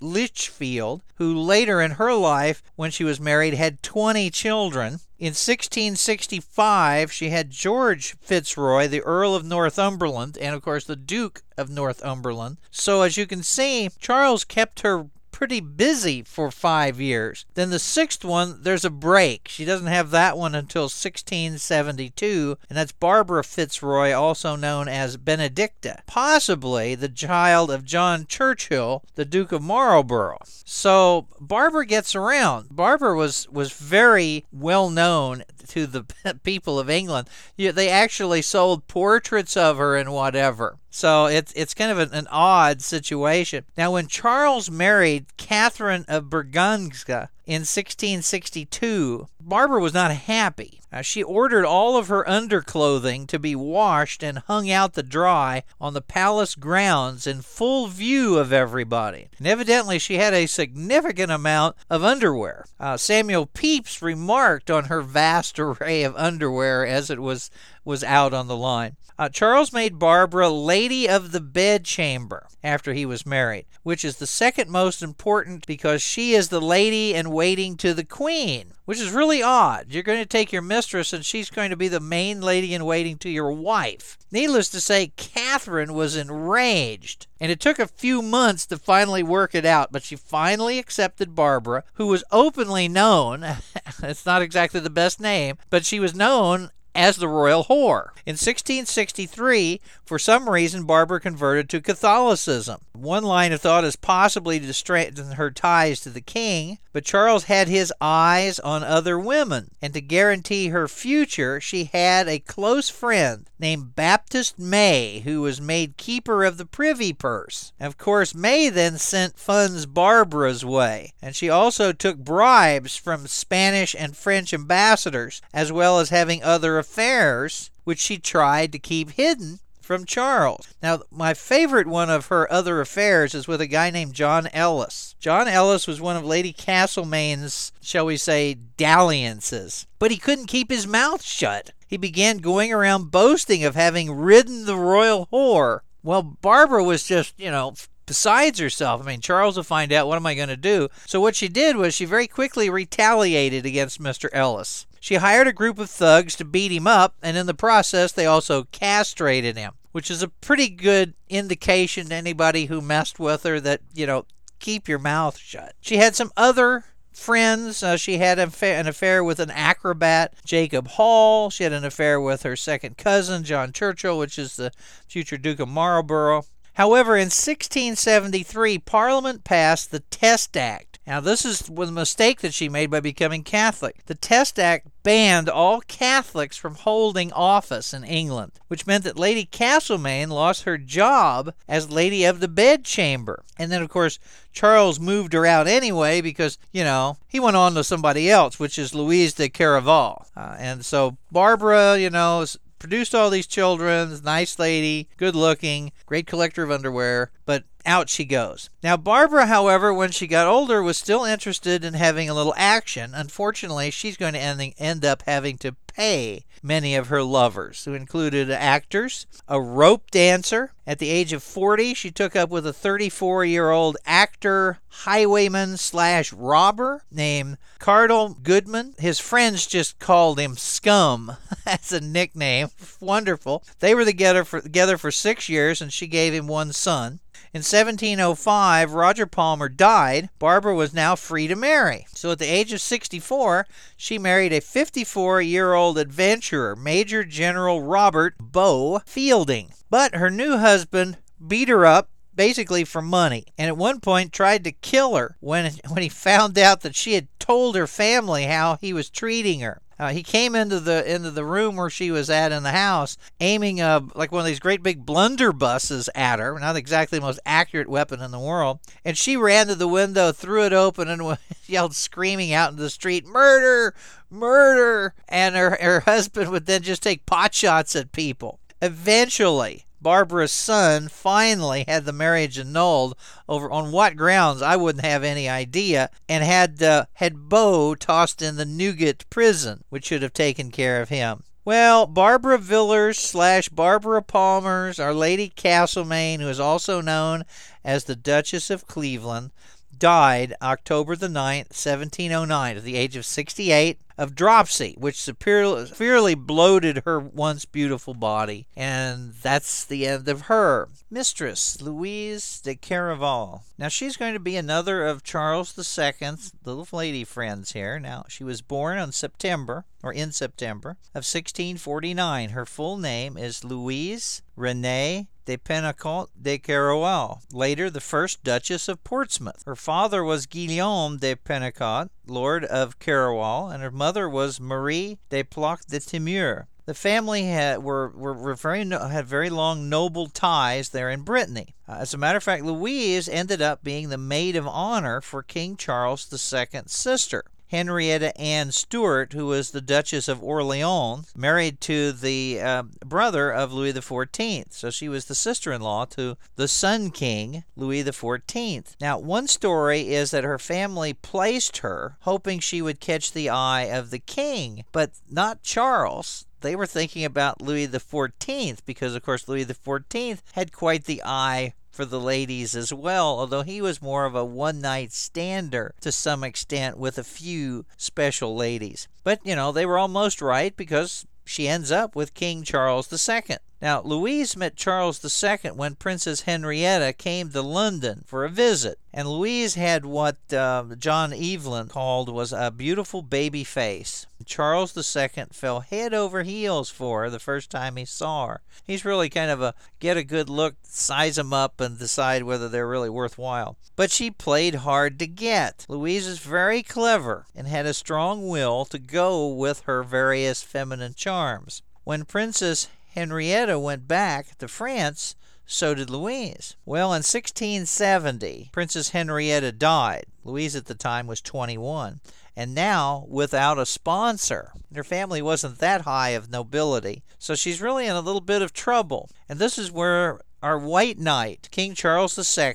Lichfield, 0.00 1.02
who 1.14 1.38
later 1.38 1.80
in 1.80 1.92
her 1.92 2.14
life, 2.14 2.62
when 2.76 2.90
she 2.90 3.04
was 3.04 3.20
married, 3.20 3.54
had 3.54 3.82
20 3.82 4.30
children. 4.30 5.00
In 5.22 5.34
1665, 5.34 7.12
she 7.12 7.30
had 7.30 7.52
George 7.52 8.16
Fitzroy, 8.20 8.88
the 8.88 9.02
Earl 9.02 9.36
of 9.36 9.44
Northumberland, 9.44 10.36
and 10.36 10.52
of 10.52 10.62
course 10.62 10.82
the 10.82 10.96
Duke 10.96 11.44
of 11.56 11.70
Northumberland. 11.70 12.56
So, 12.72 13.02
as 13.02 13.16
you 13.16 13.28
can 13.28 13.44
see, 13.44 13.88
Charles 14.00 14.42
kept 14.42 14.80
her 14.80 15.06
pretty 15.42 15.58
busy 15.58 16.22
for 16.22 16.52
five 16.52 17.00
years. 17.00 17.46
Then 17.54 17.70
the 17.70 17.80
sixth 17.80 18.24
one, 18.24 18.62
there's 18.62 18.84
a 18.84 18.90
break. 18.90 19.48
She 19.48 19.64
doesn't 19.64 19.88
have 19.88 20.12
that 20.12 20.38
one 20.38 20.54
until 20.54 20.82
1672, 20.82 22.58
and 22.70 22.78
that's 22.78 22.92
Barbara 22.92 23.42
Fitzroy, 23.42 24.12
also 24.12 24.54
known 24.54 24.86
as 24.86 25.16
Benedicta, 25.16 26.04
possibly 26.06 26.94
the 26.94 27.08
child 27.08 27.72
of 27.72 27.84
John 27.84 28.24
Churchill, 28.28 29.02
the 29.16 29.24
Duke 29.24 29.50
of 29.50 29.62
Marlborough. 29.62 30.38
So 30.64 31.26
Barbara 31.40 31.86
gets 31.86 32.14
around. 32.14 32.68
Barbara 32.70 33.16
was 33.16 33.48
was 33.48 33.72
very 33.72 34.44
well 34.52 34.90
known 34.90 35.42
to 35.66 35.88
the 35.88 36.04
people 36.44 36.78
of 36.78 36.88
England. 36.88 37.28
They 37.56 37.88
actually 37.88 38.42
sold 38.42 38.86
portraits 38.86 39.56
of 39.56 39.78
her 39.78 39.96
and 39.96 40.12
whatever. 40.12 40.78
So 40.94 41.24
it's 41.24 41.54
it's 41.56 41.72
kind 41.72 41.90
of 41.90 41.98
an, 41.98 42.10
an, 42.12 42.28
odd 42.30 42.82
situation. 42.82 43.64
Now, 43.78 43.92
when 43.92 44.08
Charles 44.08 44.70
married 44.70 45.24
Catherine 45.38 46.04
of 46.06 46.24
Braganza 46.24 47.28
in 47.46 47.62
1662, 47.62 49.26
Barbara 49.40 49.80
was 49.80 49.94
not 49.94 50.12
happy. 50.12 50.82
She 51.00 51.22
ordered 51.22 51.64
all 51.64 51.96
of 51.96 52.08
her 52.08 52.28
underclothing 52.28 53.26
to 53.28 53.38
be 53.38 53.56
washed 53.56 54.22
and 54.22 54.40
hung 54.40 54.70
out 54.70 54.92
to 54.92 55.02
dry 55.02 55.62
on 55.80 55.94
the 55.94 56.02
palace 56.02 56.54
grounds 56.54 57.26
in 57.26 57.40
full 57.40 57.86
view 57.86 58.36
of 58.36 58.52
everybody. 58.52 59.30
And 59.38 59.46
evidently, 59.46 59.98
she 59.98 60.16
had 60.18 60.34
a 60.34 60.46
significant 60.46 61.32
amount 61.32 61.76
of 61.88 62.04
underwear. 62.04 62.66
Uh, 62.78 62.98
Samuel 62.98 63.46
Pepys 63.46 64.02
remarked 64.02 64.70
on 64.70 64.84
her 64.84 65.00
vast 65.00 65.58
array 65.58 66.02
of 66.02 66.14
underwear 66.16 66.86
as 66.86 67.08
it 67.08 67.20
was 67.20 67.50
was 67.84 68.04
out 68.04 68.34
on 68.34 68.46
the 68.46 68.56
line. 68.56 68.96
Uh, 69.22 69.28
Charles 69.28 69.72
made 69.72 70.00
Barbara 70.00 70.48
Lady 70.48 71.08
of 71.08 71.30
the 71.30 71.40
Bedchamber 71.40 72.48
after 72.64 72.92
he 72.92 73.06
was 73.06 73.24
married, 73.24 73.66
which 73.84 74.04
is 74.04 74.16
the 74.16 74.26
second 74.26 74.68
most 74.68 75.00
important 75.00 75.64
because 75.64 76.02
she 76.02 76.34
is 76.34 76.48
the 76.48 76.60
lady 76.60 77.14
in 77.14 77.30
waiting 77.30 77.76
to 77.76 77.94
the 77.94 78.02
queen, 78.02 78.72
which 78.84 78.98
is 78.98 79.12
really 79.12 79.40
odd. 79.40 79.86
You're 79.90 80.02
going 80.02 80.18
to 80.18 80.26
take 80.26 80.50
your 80.50 80.60
mistress 80.60 81.12
and 81.12 81.24
she's 81.24 81.50
going 81.50 81.70
to 81.70 81.76
be 81.76 81.86
the 81.86 82.00
main 82.00 82.40
lady 82.40 82.74
in 82.74 82.84
waiting 82.84 83.16
to 83.18 83.30
your 83.30 83.52
wife. 83.52 84.18
Needless 84.32 84.68
to 84.70 84.80
say, 84.80 85.12
Catherine 85.16 85.94
was 85.94 86.16
enraged, 86.16 87.28
and 87.38 87.52
it 87.52 87.60
took 87.60 87.78
a 87.78 87.86
few 87.86 88.22
months 88.22 88.66
to 88.66 88.76
finally 88.76 89.22
work 89.22 89.54
it 89.54 89.64
out, 89.64 89.92
but 89.92 90.02
she 90.02 90.16
finally 90.16 90.80
accepted 90.80 91.36
Barbara, 91.36 91.84
who 91.92 92.08
was 92.08 92.24
openly 92.32 92.88
known, 92.88 93.44
it's 94.02 94.26
not 94.26 94.42
exactly 94.42 94.80
the 94.80 94.90
best 94.90 95.20
name, 95.20 95.58
but 95.70 95.86
she 95.86 96.00
was 96.00 96.12
known 96.12 96.70
as 96.94 97.16
the 97.16 97.28
royal 97.28 97.64
whore. 97.64 98.08
In 98.24 98.34
1663, 98.34 99.80
for 100.04 100.18
some 100.18 100.48
reason, 100.48 100.84
Barbara 100.84 101.20
converted 101.20 101.68
to 101.70 101.80
Catholicism. 101.80 102.82
One 102.92 103.24
line 103.24 103.52
of 103.52 103.60
thought 103.60 103.84
is 103.84 103.96
possibly 103.96 104.60
to 104.60 104.72
strengthen 104.72 105.32
her 105.32 105.50
ties 105.50 106.00
to 106.00 106.10
the 106.10 106.20
king, 106.20 106.78
but 106.92 107.04
Charles 107.04 107.44
had 107.44 107.68
his 107.68 107.92
eyes 108.00 108.58
on 108.60 108.84
other 108.84 109.18
women, 109.18 109.70
and 109.80 109.94
to 109.94 110.00
guarantee 110.00 110.68
her 110.68 110.86
future, 110.86 111.60
she 111.60 111.84
had 111.84 112.28
a 112.28 112.38
close 112.38 112.90
friend 112.90 113.48
named 113.58 113.96
Baptist 113.96 114.58
May, 114.58 115.20
who 115.20 115.40
was 115.40 115.60
made 115.60 115.96
keeper 115.96 116.44
of 116.44 116.58
the 116.58 116.66
privy 116.66 117.12
purse. 117.12 117.72
Of 117.80 117.96
course, 117.96 118.34
May 118.34 118.68
then 118.68 118.98
sent 118.98 119.38
funds 119.38 119.86
Barbara's 119.86 120.64
way, 120.64 121.14
and 121.22 121.34
she 121.34 121.48
also 121.48 121.92
took 121.92 122.18
bribes 122.18 122.96
from 122.96 123.26
Spanish 123.26 123.96
and 123.98 124.16
French 124.16 124.52
ambassadors, 124.52 125.40
as 125.54 125.72
well 125.72 125.98
as 125.98 126.10
having 126.10 126.42
other 126.42 126.78
affairs, 126.82 127.70
which 127.84 128.00
she 128.00 128.18
tried 128.18 128.72
to 128.72 128.78
keep 128.78 129.12
hidden 129.12 129.60
from 129.80 130.04
Charles. 130.04 130.68
Now, 130.82 131.02
my 131.10 131.32
favorite 131.34 131.86
one 131.86 132.10
of 132.10 132.26
her 132.26 132.50
other 132.52 132.80
affairs 132.80 133.34
is 133.34 133.48
with 133.48 133.60
a 133.60 133.66
guy 133.66 133.90
named 133.90 134.14
John 134.14 134.48
Ellis. 134.52 135.14
John 135.20 135.48
Ellis 135.48 135.86
was 135.86 136.00
one 136.00 136.16
of 136.16 136.24
Lady 136.24 136.52
Castlemaine's, 136.52 137.72
shall 137.80 138.06
we 138.06 138.16
say, 138.16 138.54
dalliances, 138.76 139.86
but 139.98 140.10
he 140.10 140.16
couldn't 140.16 140.46
keep 140.46 140.70
his 140.70 140.86
mouth 140.86 141.22
shut. 141.22 141.72
He 141.86 141.96
began 141.96 142.38
going 142.38 142.72
around 142.72 143.10
boasting 143.10 143.64
of 143.64 143.74
having 143.74 144.10
ridden 144.10 144.64
the 144.64 144.76
royal 144.76 145.28
whore. 145.32 145.80
Well, 146.02 146.22
Barbara 146.22 146.82
was 146.82 147.04
just, 147.04 147.38
you 147.38 147.50
know, 147.50 147.74
besides 148.06 148.58
herself. 148.58 149.02
I 149.02 149.06
mean, 149.06 149.20
Charles 149.20 149.56
will 149.56 149.64
find 149.64 149.92
out 149.92 150.06
what 150.06 150.16
am 150.16 150.26
I 150.26 150.34
going 150.34 150.48
to 150.48 150.56
do? 150.56 150.88
So 151.06 151.20
what 151.20 151.36
she 151.36 151.48
did 151.48 151.76
was 151.76 151.94
she 151.94 152.04
very 152.04 152.26
quickly 152.26 152.70
retaliated 152.70 153.66
against 153.66 154.00
Mr. 154.00 154.28
Ellis. 154.32 154.86
She 155.00 155.16
hired 155.16 155.48
a 155.48 155.52
group 155.52 155.78
of 155.78 155.90
thugs 155.90 156.36
to 156.36 156.44
beat 156.44 156.70
him 156.70 156.86
up, 156.86 157.16
and 157.22 157.36
in 157.36 157.46
the 157.46 157.54
process, 157.54 158.12
they 158.12 158.26
also 158.26 158.64
castrated 158.70 159.56
him, 159.56 159.72
which 159.90 160.10
is 160.10 160.22
a 160.22 160.28
pretty 160.28 160.68
good 160.68 161.14
indication 161.28 162.08
to 162.08 162.14
anybody 162.14 162.66
who 162.66 162.80
messed 162.80 163.18
with 163.18 163.42
her 163.42 163.58
that, 163.60 163.80
you 163.92 164.06
know, 164.06 164.26
keep 164.60 164.88
your 164.88 165.00
mouth 165.00 165.38
shut. 165.38 165.74
She 165.80 165.96
had 165.96 166.14
some 166.14 166.30
other 166.36 166.84
friends. 167.12 167.82
Uh, 167.82 167.96
she 167.96 168.18
had 168.18 168.38
an 168.38 168.86
affair 168.86 169.24
with 169.24 169.38
an 169.40 169.50
acrobat, 169.50 170.34
Jacob 170.44 170.88
Hall. 170.88 171.50
She 171.50 171.64
had 171.64 171.72
an 171.72 171.84
affair 171.84 172.20
with 172.20 172.42
her 172.42 172.56
second 172.56 172.96
cousin, 172.96 173.44
John 173.44 173.72
Churchill, 173.72 174.18
which 174.18 174.38
is 174.38 174.56
the 174.56 174.72
future 175.06 175.36
Duke 175.36 175.60
of 175.60 175.68
Marlborough. 175.68 176.44
However, 176.74 177.16
in 177.16 177.26
1673, 177.26 178.78
Parliament 178.78 179.44
passed 179.44 179.90
the 179.90 180.00
Test 180.00 180.56
Act 180.56 180.92
now, 181.06 181.18
this 181.18 181.44
is 181.44 181.58
the 181.60 181.90
mistake 181.90 182.42
that 182.42 182.54
she 182.54 182.68
made 182.68 182.88
by 182.88 183.00
becoming 183.00 183.42
Catholic. 183.42 184.06
The 184.06 184.14
Test 184.14 184.56
Act 184.56 184.86
banned 185.02 185.48
all 185.48 185.80
Catholics 185.80 186.56
from 186.56 186.76
holding 186.76 187.32
office 187.32 187.92
in 187.92 188.04
England, 188.04 188.52
which 188.68 188.86
meant 188.86 189.02
that 189.02 189.18
Lady 189.18 189.44
Castlemaine 189.44 190.30
lost 190.30 190.62
her 190.62 190.78
job 190.78 191.54
as 191.66 191.90
Lady 191.90 192.24
of 192.24 192.38
the 192.38 192.46
Bedchamber. 192.46 193.42
And 193.58 193.72
then, 193.72 193.82
of 193.82 193.88
course, 193.88 194.20
Charles 194.52 195.00
moved 195.00 195.32
her 195.32 195.44
out 195.44 195.66
anyway 195.66 196.20
because, 196.20 196.56
you 196.70 196.84
know, 196.84 197.16
he 197.26 197.40
went 197.40 197.56
on 197.56 197.74
to 197.74 197.82
somebody 197.82 198.30
else, 198.30 198.60
which 198.60 198.78
is 198.78 198.94
Louise 198.94 199.34
de 199.34 199.48
Caraval. 199.48 200.26
Uh, 200.36 200.54
and 200.58 200.84
so 200.84 201.16
Barbara, 201.32 201.98
you 201.98 202.10
know, 202.10 202.44
produced 202.82 203.14
all 203.14 203.30
these 203.30 203.46
children, 203.46 204.18
nice 204.24 204.58
lady, 204.58 205.08
good 205.16 205.36
looking, 205.36 205.92
great 206.04 206.26
collector 206.26 206.64
of 206.64 206.70
underwear, 206.72 207.30
but 207.46 207.62
out 207.84 208.08
she 208.08 208.24
goes. 208.24 208.70
Now, 208.82 208.96
Barbara, 208.96 209.46
however, 209.46 209.92
when 209.92 210.10
she 210.10 210.26
got 210.26 210.46
older, 210.46 210.82
was 210.82 210.96
still 210.96 211.24
interested 211.24 211.84
in 211.84 211.94
having 211.94 212.28
a 212.28 212.34
little 212.34 212.54
action. 212.56 213.12
Unfortunately, 213.14 213.90
she's 213.90 214.16
going 214.16 214.34
to 214.34 214.40
end, 214.40 214.74
end 214.78 215.04
up 215.04 215.22
having 215.26 215.58
to 215.58 215.76
pay 215.94 216.44
many 216.62 216.94
of 216.94 217.08
her 217.08 217.22
lovers, 217.22 217.84
who 217.84 217.94
included 217.94 218.50
actors, 218.50 219.26
a 219.48 219.60
rope 219.60 220.10
dancer. 220.10 220.72
At 220.86 220.98
the 220.98 221.10
age 221.10 221.32
of 221.32 221.42
40, 221.42 221.94
she 221.94 222.10
took 222.10 222.34
up 222.34 222.50
with 222.50 222.66
a 222.66 222.72
34 222.72 223.44
year 223.44 223.70
old 223.70 223.96
actor, 224.06 224.78
highwayman 224.88 225.76
slash 225.76 226.32
robber 226.32 227.04
named 227.10 227.58
Cardinal 227.78 228.36
Goodman. 228.42 228.94
His 228.98 229.18
friends 229.18 229.66
just 229.66 229.98
called 229.98 230.38
him 230.38 230.56
Scum. 230.56 231.36
That's 231.64 231.92
a 231.92 232.00
nickname. 232.00 232.68
Wonderful. 233.00 233.64
They 233.80 233.94
were 233.94 234.04
together 234.04 234.44
for, 234.44 234.60
together 234.60 234.96
for 234.98 235.10
six 235.10 235.48
years, 235.48 235.80
and 235.80 235.92
she 235.92 236.06
gave 236.06 236.32
him 236.32 236.46
one 236.46 236.72
son. 236.72 237.20
In 237.54 237.58
1705, 237.58 238.94
Roger 238.94 239.26
Palmer 239.26 239.68
died. 239.68 240.30
Barbara 240.38 240.74
was 240.74 240.94
now 240.94 241.14
free 241.14 241.46
to 241.48 241.54
marry. 241.54 242.06
So 242.14 242.30
at 242.30 242.38
the 242.38 242.46
age 242.46 242.72
of 242.72 242.80
64, 242.80 243.66
she 243.94 244.18
married 244.18 244.54
a 244.54 244.62
54 244.62 245.42
year 245.42 245.74
old 245.74 245.98
adventurer, 245.98 246.74
Major 246.74 247.24
General 247.24 247.82
Robert 247.82 248.36
Beau 248.40 249.02
Fielding. 249.04 249.74
But 249.90 250.14
her 250.14 250.30
new 250.30 250.56
husband 250.56 251.18
beat 251.46 251.68
her 251.68 251.84
up 251.84 252.08
basically 252.34 252.84
for 252.84 253.02
money 253.02 253.44
and 253.58 253.68
at 253.68 253.76
one 253.76 254.00
point 254.00 254.32
tried 254.32 254.64
to 254.64 254.72
kill 254.72 255.16
her 255.16 255.36
when 255.40 255.70
when 255.88 256.02
he 256.02 256.08
found 256.08 256.58
out 256.58 256.80
that 256.80 256.96
she 256.96 257.12
had 257.12 257.28
told 257.38 257.76
her 257.76 257.86
family 257.86 258.44
how 258.44 258.78
he 258.80 258.94
was 258.94 259.10
treating 259.10 259.60
her 259.60 259.81
uh, 259.98 260.10
he 260.10 260.22
came 260.22 260.54
into 260.54 260.80
the 260.80 261.12
into 261.12 261.30
the 261.30 261.44
room 261.44 261.76
where 261.76 261.90
she 261.90 262.10
was 262.10 262.30
at 262.30 262.52
in 262.52 262.62
the 262.62 262.72
house, 262.72 263.16
aiming 263.40 263.80
a 263.80 264.02
like 264.14 264.32
one 264.32 264.40
of 264.40 264.46
these 264.46 264.60
great 264.60 264.82
big 264.82 265.04
blunderbusses 265.04 266.08
at 266.14 266.38
her. 266.38 266.58
Not 266.58 266.76
exactly 266.76 267.18
the 267.18 267.24
most 267.24 267.40
accurate 267.44 267.88
weapon 267.88 268.20
in 268.20 268.30
the 268.30 268.38
world. 268.38 268.80
And 269.04 269.16
she 269.16 269.36
ran 269.36 269.66
to 269.68 269.74
the 269.74 269.88
window, 269.88 270.32
threw 270.32 270.64
it 270.64 270.72
open, 270.72 271.08
and 271.08 271.38
yelled, 271.66 271.94
screaming 271.94 272.52
out 272.52 272.70
into 272.70 272.82
the 272.82 272.90
street, 272.90 273.26
"Murder! 273.26 273.94
Murder!" 274.30 275.14
And 275.28 275.54
her 275.54 275.78
her 275.80 276.00
husband 276.00 276.50
would 276.50 276.66
then 276.66 276.82
just 276.82 277.02
take 277.02 277.26
pot 277.26 277.54
shots 277.54 277.94
at 277.94 278.12
people. 278.12 278.58
Eventually, 278.80 279.86
Barbara's 280.02 280.52
son 280.52 281.08
finally 281.08 281.84
had 281.86 282.04
the 282.04 282.12
marriage 282.12 282.58
annulled 282.58 283.16
over 283.48 283.70
on 283.70 283.92
what 283.92 284.16
grounds 284.16 284.62
I 284.62 284.76
wouldn't 284.76 285.04
have 285.04 285.22
any 285.22 285.48
idea, 285.48 286.10
and 286.28 286.42
had 286.42 286.82
uh, 286.82 287.06
had 287.14 287.48
Beau 287.48 287.94
tossed 287.94 288.42
in 288.42 288.56
the 288.56 288.64
Newgate 288.64 289.28
prison, 289.30 289.84
which 289.88 290.06
should 290.06 290.22
have 290.22 290.34
taken 290.34 290.70
care 290.70 291.00
of 291.00 291.08
him. 291.08 291.44
Well, 291.64 292.06
Barbara 292.06 292.58
Villiers 292.58 293.18
slash 293.18 293.68
Barbara 293.68 294.20
Palmers, 294.20 294.98
Our 294.98 295.14
Lady 295.14 295.48
Castlemaine, 295.48 296.40
who 296.40 296.48
is 296.48 296.58
also 296.58 297.00
known 297.00 297.44
as 297.84 298.04
the 298.04 298.16
Duchess 298.16 298.68
of 298.68 298.88
Cleveland, 298.88 299.52
died 299.96 300.54
October 300.60 301.14
the 301.14 301.28
9th, 301.28 301.70
1709, 301.70 302.76
at 302.76 302.82
the 302.82 302.96
age 302.96 303.14
of 303.14 303.24
68 303.24 304.00
of 304.16 304.34
dropsy, 304.34 304.94
which 304.98 305.20
severely 305.20 306.34
bloated 306.34 307.02
her 307.04 307.18
once 307.20 307.64
beautiful 307.64 308.14
body. 308.14 308.66
And 308.76 309.34
that's 309.34 309.84
the 309.84 310.06
end 310.06 310.28
of 310.28 310.42
her. 310.42 310.88
Mistress 311.10 311.80
Louise 311.80 312.60
de 312.60 312.74
Caraval. 312.74 313.62
Now, 313.78 313.88
she's 313.88 314.16
going 314.16 314.34
to 314.34 314.40
be 314.40 314.56
another 314.56 315.04
of 315.04 315.22
Charles 315.22 315.76
II's 315.76 316.52
little 316.64 316.88
lady 316.92 317.24
friends 317.24 317.72
here. 317.72 317.98
Now, 317.98 318.24
she 318.28 318.44
was 318.44 318.62
born 318.62 318.98
on 318.98 319.12
September, 319.12 319.84
or 320.02 320.12
in 320.12 320.32
September, 320.32 320.90
of 321.14 321.24
1649. 321.24 322.50
Her 322.50 322.66
full 322.66 322.96
name 322.96 323.36
is 323.36 323.64
Louise 323.64 324.42
Renee 324.56 325.28
de 325.44 325.56
Pennecaut 325.56 326.28
de 326.40 326.58
Caraval, 326.58 327.40
later 327.52 327.90
the 327.90 328.00
first 328.00 328.44
Duchess 328.44 328.88
of 328.88 329.02
Portsmouth. 329.02 329.62
Her 329.66 329.76
father 329.76 330.22
was 330.22 330.46
Guillaume 330.46 331.18
de 331.18 331.34
Pennecaut, 331.34 332.10
Lord 332.26 332.64
of 332.64 332.98
Caraval, 332.98 333.72
and 333.72 333.82
her 333.82 333.90
mother 333.90 334.28
was 334.28 334.60
Marie 334.60 335.18
de 335.30 335.42
Ploc 335.42 335.86
de 335.86 336.00
Timur. 336.00 336.68
The 336.84 336.94
family 336.94 337.44
had 337.44 337.82
were, 337.82 338.08
were, 338.08 338.34
were 338.34 338.54
very 338.54 338.84
had 338.88 339.26
very 339.26 339.50
long 339.50 339.88
noble 339.88 340.28
ties 340.28 340.88
there 340.88 341.10
in 341.10 341.22
Brittany. 341.22 341.74
Uh, 341.88 341.98
as 342.00 342.12
a 342.12 342.18
matter 342.18 342.38
of 342.38 342.42
fact, 342.42 342.64
Louise 342.64 343.28
ended 343.28 343.62
up 343.62 343.84
being 343.84 344.08
the 344.08 344.18
maid 344.18 344.56
of 344.56 344.66
honor 344.66 345.20
for 345.20 345.42
King 345.42 345.76
Charles 345.76 346.28
II's 346.32 346.92
sister. 346.92 347.44
Henrietta 347.72 348.38
Ann 348.38 348.70
Stuart, 348.70 349.32
who 349.32 349.46
was 349.46 349.70
the 349.70 349.80
Duchess 349.80 350.28
of 350.28 350.42
Orleans, 350.42 351.32
married 351.34 351.80
to 351.80 352.12
the 352.12 352.60
uh, 352.60 352.82
brother 353.04 353.50
of 353.50 353.72
Louis 353.72 353.94
XIV. 353.94 354.74
So 354.74 354.90
she 354.90 355.08
was 355.08 355.24
the 355.24 355.34
sister 355.34 355.72
in 355.72 355.80
law 355.80 356.04
to 356.04 356.36
the 356.56 356.68
Sun 356.68 357.12
King, 357.12 357.64
Louis 357.74 358.04
XIV. 358.04 358.94
Now, 359.00 359.18
one 359.18 359.48
story 359.48 360.12
is 360.12 360.32
that 360.32 360.44
her 360.44 360.58
family 360.58 361.14
placed 361.14 361.78
her 361.78 362.18
hoping 362.20 362.60
she 362.60 362.82
would 362.82 363.00
catch 363.00 363.32
the 363.32 363.48
eye 363.48 363.84
of 363.84 364.10
the 364.10 364.18
king, 364.18 364.84
but 364.92 365.12
not 365.30 365.62
Charles 365.62 366.44
they 366.60 366.76
were 366.76 366.86
thinking 366.86 367.24
about 367.24 367.60
Louis 367.60 367.88
XIV 367.88 368.78
because, 368.86 369.16
of 369.16 369.22
course, 369.22 369.48
Louis 369.48 369.64
XIV 369.64 370.42
had 370.52 370.72
quite 370.72 371.04
the 371.04 371.20
eye 371.24 371.74
for 371.92 372.04
the 372.04 372.20
ladies 372.20 372.74
as 372.74 372.92
well, 372.92 373.38
although 373.38 373.62
he 373.62 373.80
was 373.80 374.02
more 374.02 374.24
of 374.24 374.34
a 374.34 374.44
one 374.44 374.80
night 374.80 375.12
stander 375.12 375.94
to 376.00 376.10
some 376.10 376.42
extent 376.42 376.96
with 376.96 377.18
a 377.18 377.24
few 377.24 377.84
special 377.96 378.56
ladies. 378.56 379.06
But, 379.22 379.40
you 379.44 379.54
know, 379.54 379.70
they 379.70 379.86
were 379.86 379.98
almost 379.98 380.40
right 380.42 380.76
because 380.76 381.26
she 381.44 381.68
ends 381.68 381.92
up 381.92 382.16
with 382.16 382.34
King 382.34 382.62
Charles 382.62 383.12
II. 383.12 383.58
Now, 383.80 384.00
Louise 384.02 384.56
met 384.56 384.76
Charles 384.76 385.20
II 385.24 385.72
when 385.72 385.96
Princess 385.96 386.42
Henrietta 386.42 387.12
came 387.12 387.50
to 387.50 387.62
London 387.62 388.22
for 388.26 388.44
a 388.44 388.48
visit, 388.48 388.98
and 389.12 389.28
Louise 389.28 389.74
had 389.74 390.06
what 390.06 390.36
uh, 390.52 390.84
John 390.96 391.32
Evelyn 391.32 391.88
called 391.88 392.28
was 392.28 392.52
a 392.52 392.70
beautiful 392.70 393.22
baby 393.22 393.64
face. 393.64 394.26
Charles 394.46 394.96
II 394.96 395.46
fell 395.52 395.80
head 395.80 396.12
over 396.14 396.42
heels 396.42 396.90
for 396.90 397.22
her 397.22 397.30
the 397.30 397.38
first 397.38 397.70
time 397.70 397.96
he 397.96 398.04
saw 398.04 398.46
her. 398.46 398.60
He's 398.84 399.04
really 399.04 399.28
kind 399.28 399.50
of 399.50 399.60
a 399.62 399.74
get 400.00 400.16
a 400.16 400.24
good 400.24 400.48
look, 400.48 400.76
size 400.82 401.36
them 401.36 401.52
up, 401.52 401.80
and 401.80 401.98
decide 401.98 402.42
whether 402.42 402.68
they're 402.68 402.88
really 402.88 403.10
worthwhile. 403.10 403.76
But 403.96 404.10
she 404.10 404.30
played 404.30 404.76
hard 404.76 405.18
to 405.18 405.26
get. 405.26 405.86
Louise 405.88 406.26
is 406.26 406.38
very 406.38 406.82
clever 406.82 407.46
and 407.54 407.66
had 407.66 407.86
a 407.86 407.94
strong 407.94 408.48
will 408.48 408.84
to 408.86 408.98
go 408.98 409.48
with 409.48 409.80
her 409.82 410.02
various 410.02 410.62
feminine 410.62 411.14
charms. 411.14 411.82
When 412.04 412.24
Princess 412.24 412.88
Henrietta 413.14 413.78
went 413.78 414.08
back 414.08 414.58
to 414.58 414.68
France, 414.68 415.36
so 415.66 415.94
did 415.94 416.10
Louise. 416.10 416.76
Well, 416.84 417.08
in 417.08 417.22
1670, 417.22 418.70
Princess 418.72 419.10
Henrietta 419.10 419.72
died. 419.72 420.26
Louise 420.44 420.74
at 420.74 420.86
the 420.86 420.94
time 420.94 421.26
was 421.26 421.40
21, 421.40 422.20
and 422.56 422.74
now 422.74 423.24
without 423.28 423.78
a 423.78 423.86
sponsor. 423.86 424.72
Her 424.94 425.04
family 425.04 425.42
wasn't 425.42 425.78
that 425.78 426.02
high 426.02 426.30
of 426.30 426.50
nobility, 426.50 427.22
so 427.38 427.54
she's 427.54 427.80
really 427.80 428.06
in 428.06 428.16
a 428.16 428.20
little 428.20 428.40
bit 428.40 428.62
of 428.62 428.72
trouble. 428.72 429.30
And 429.48 429.58
this 429.58 429.78
is 429.78 429.90
where 429.90 430.40
our 430.62 430.78
white 430.78 431.18
knight, 431.18 431.68
King 431.70 431.94
Charles 431.94 432.38
II, 432.38 432.74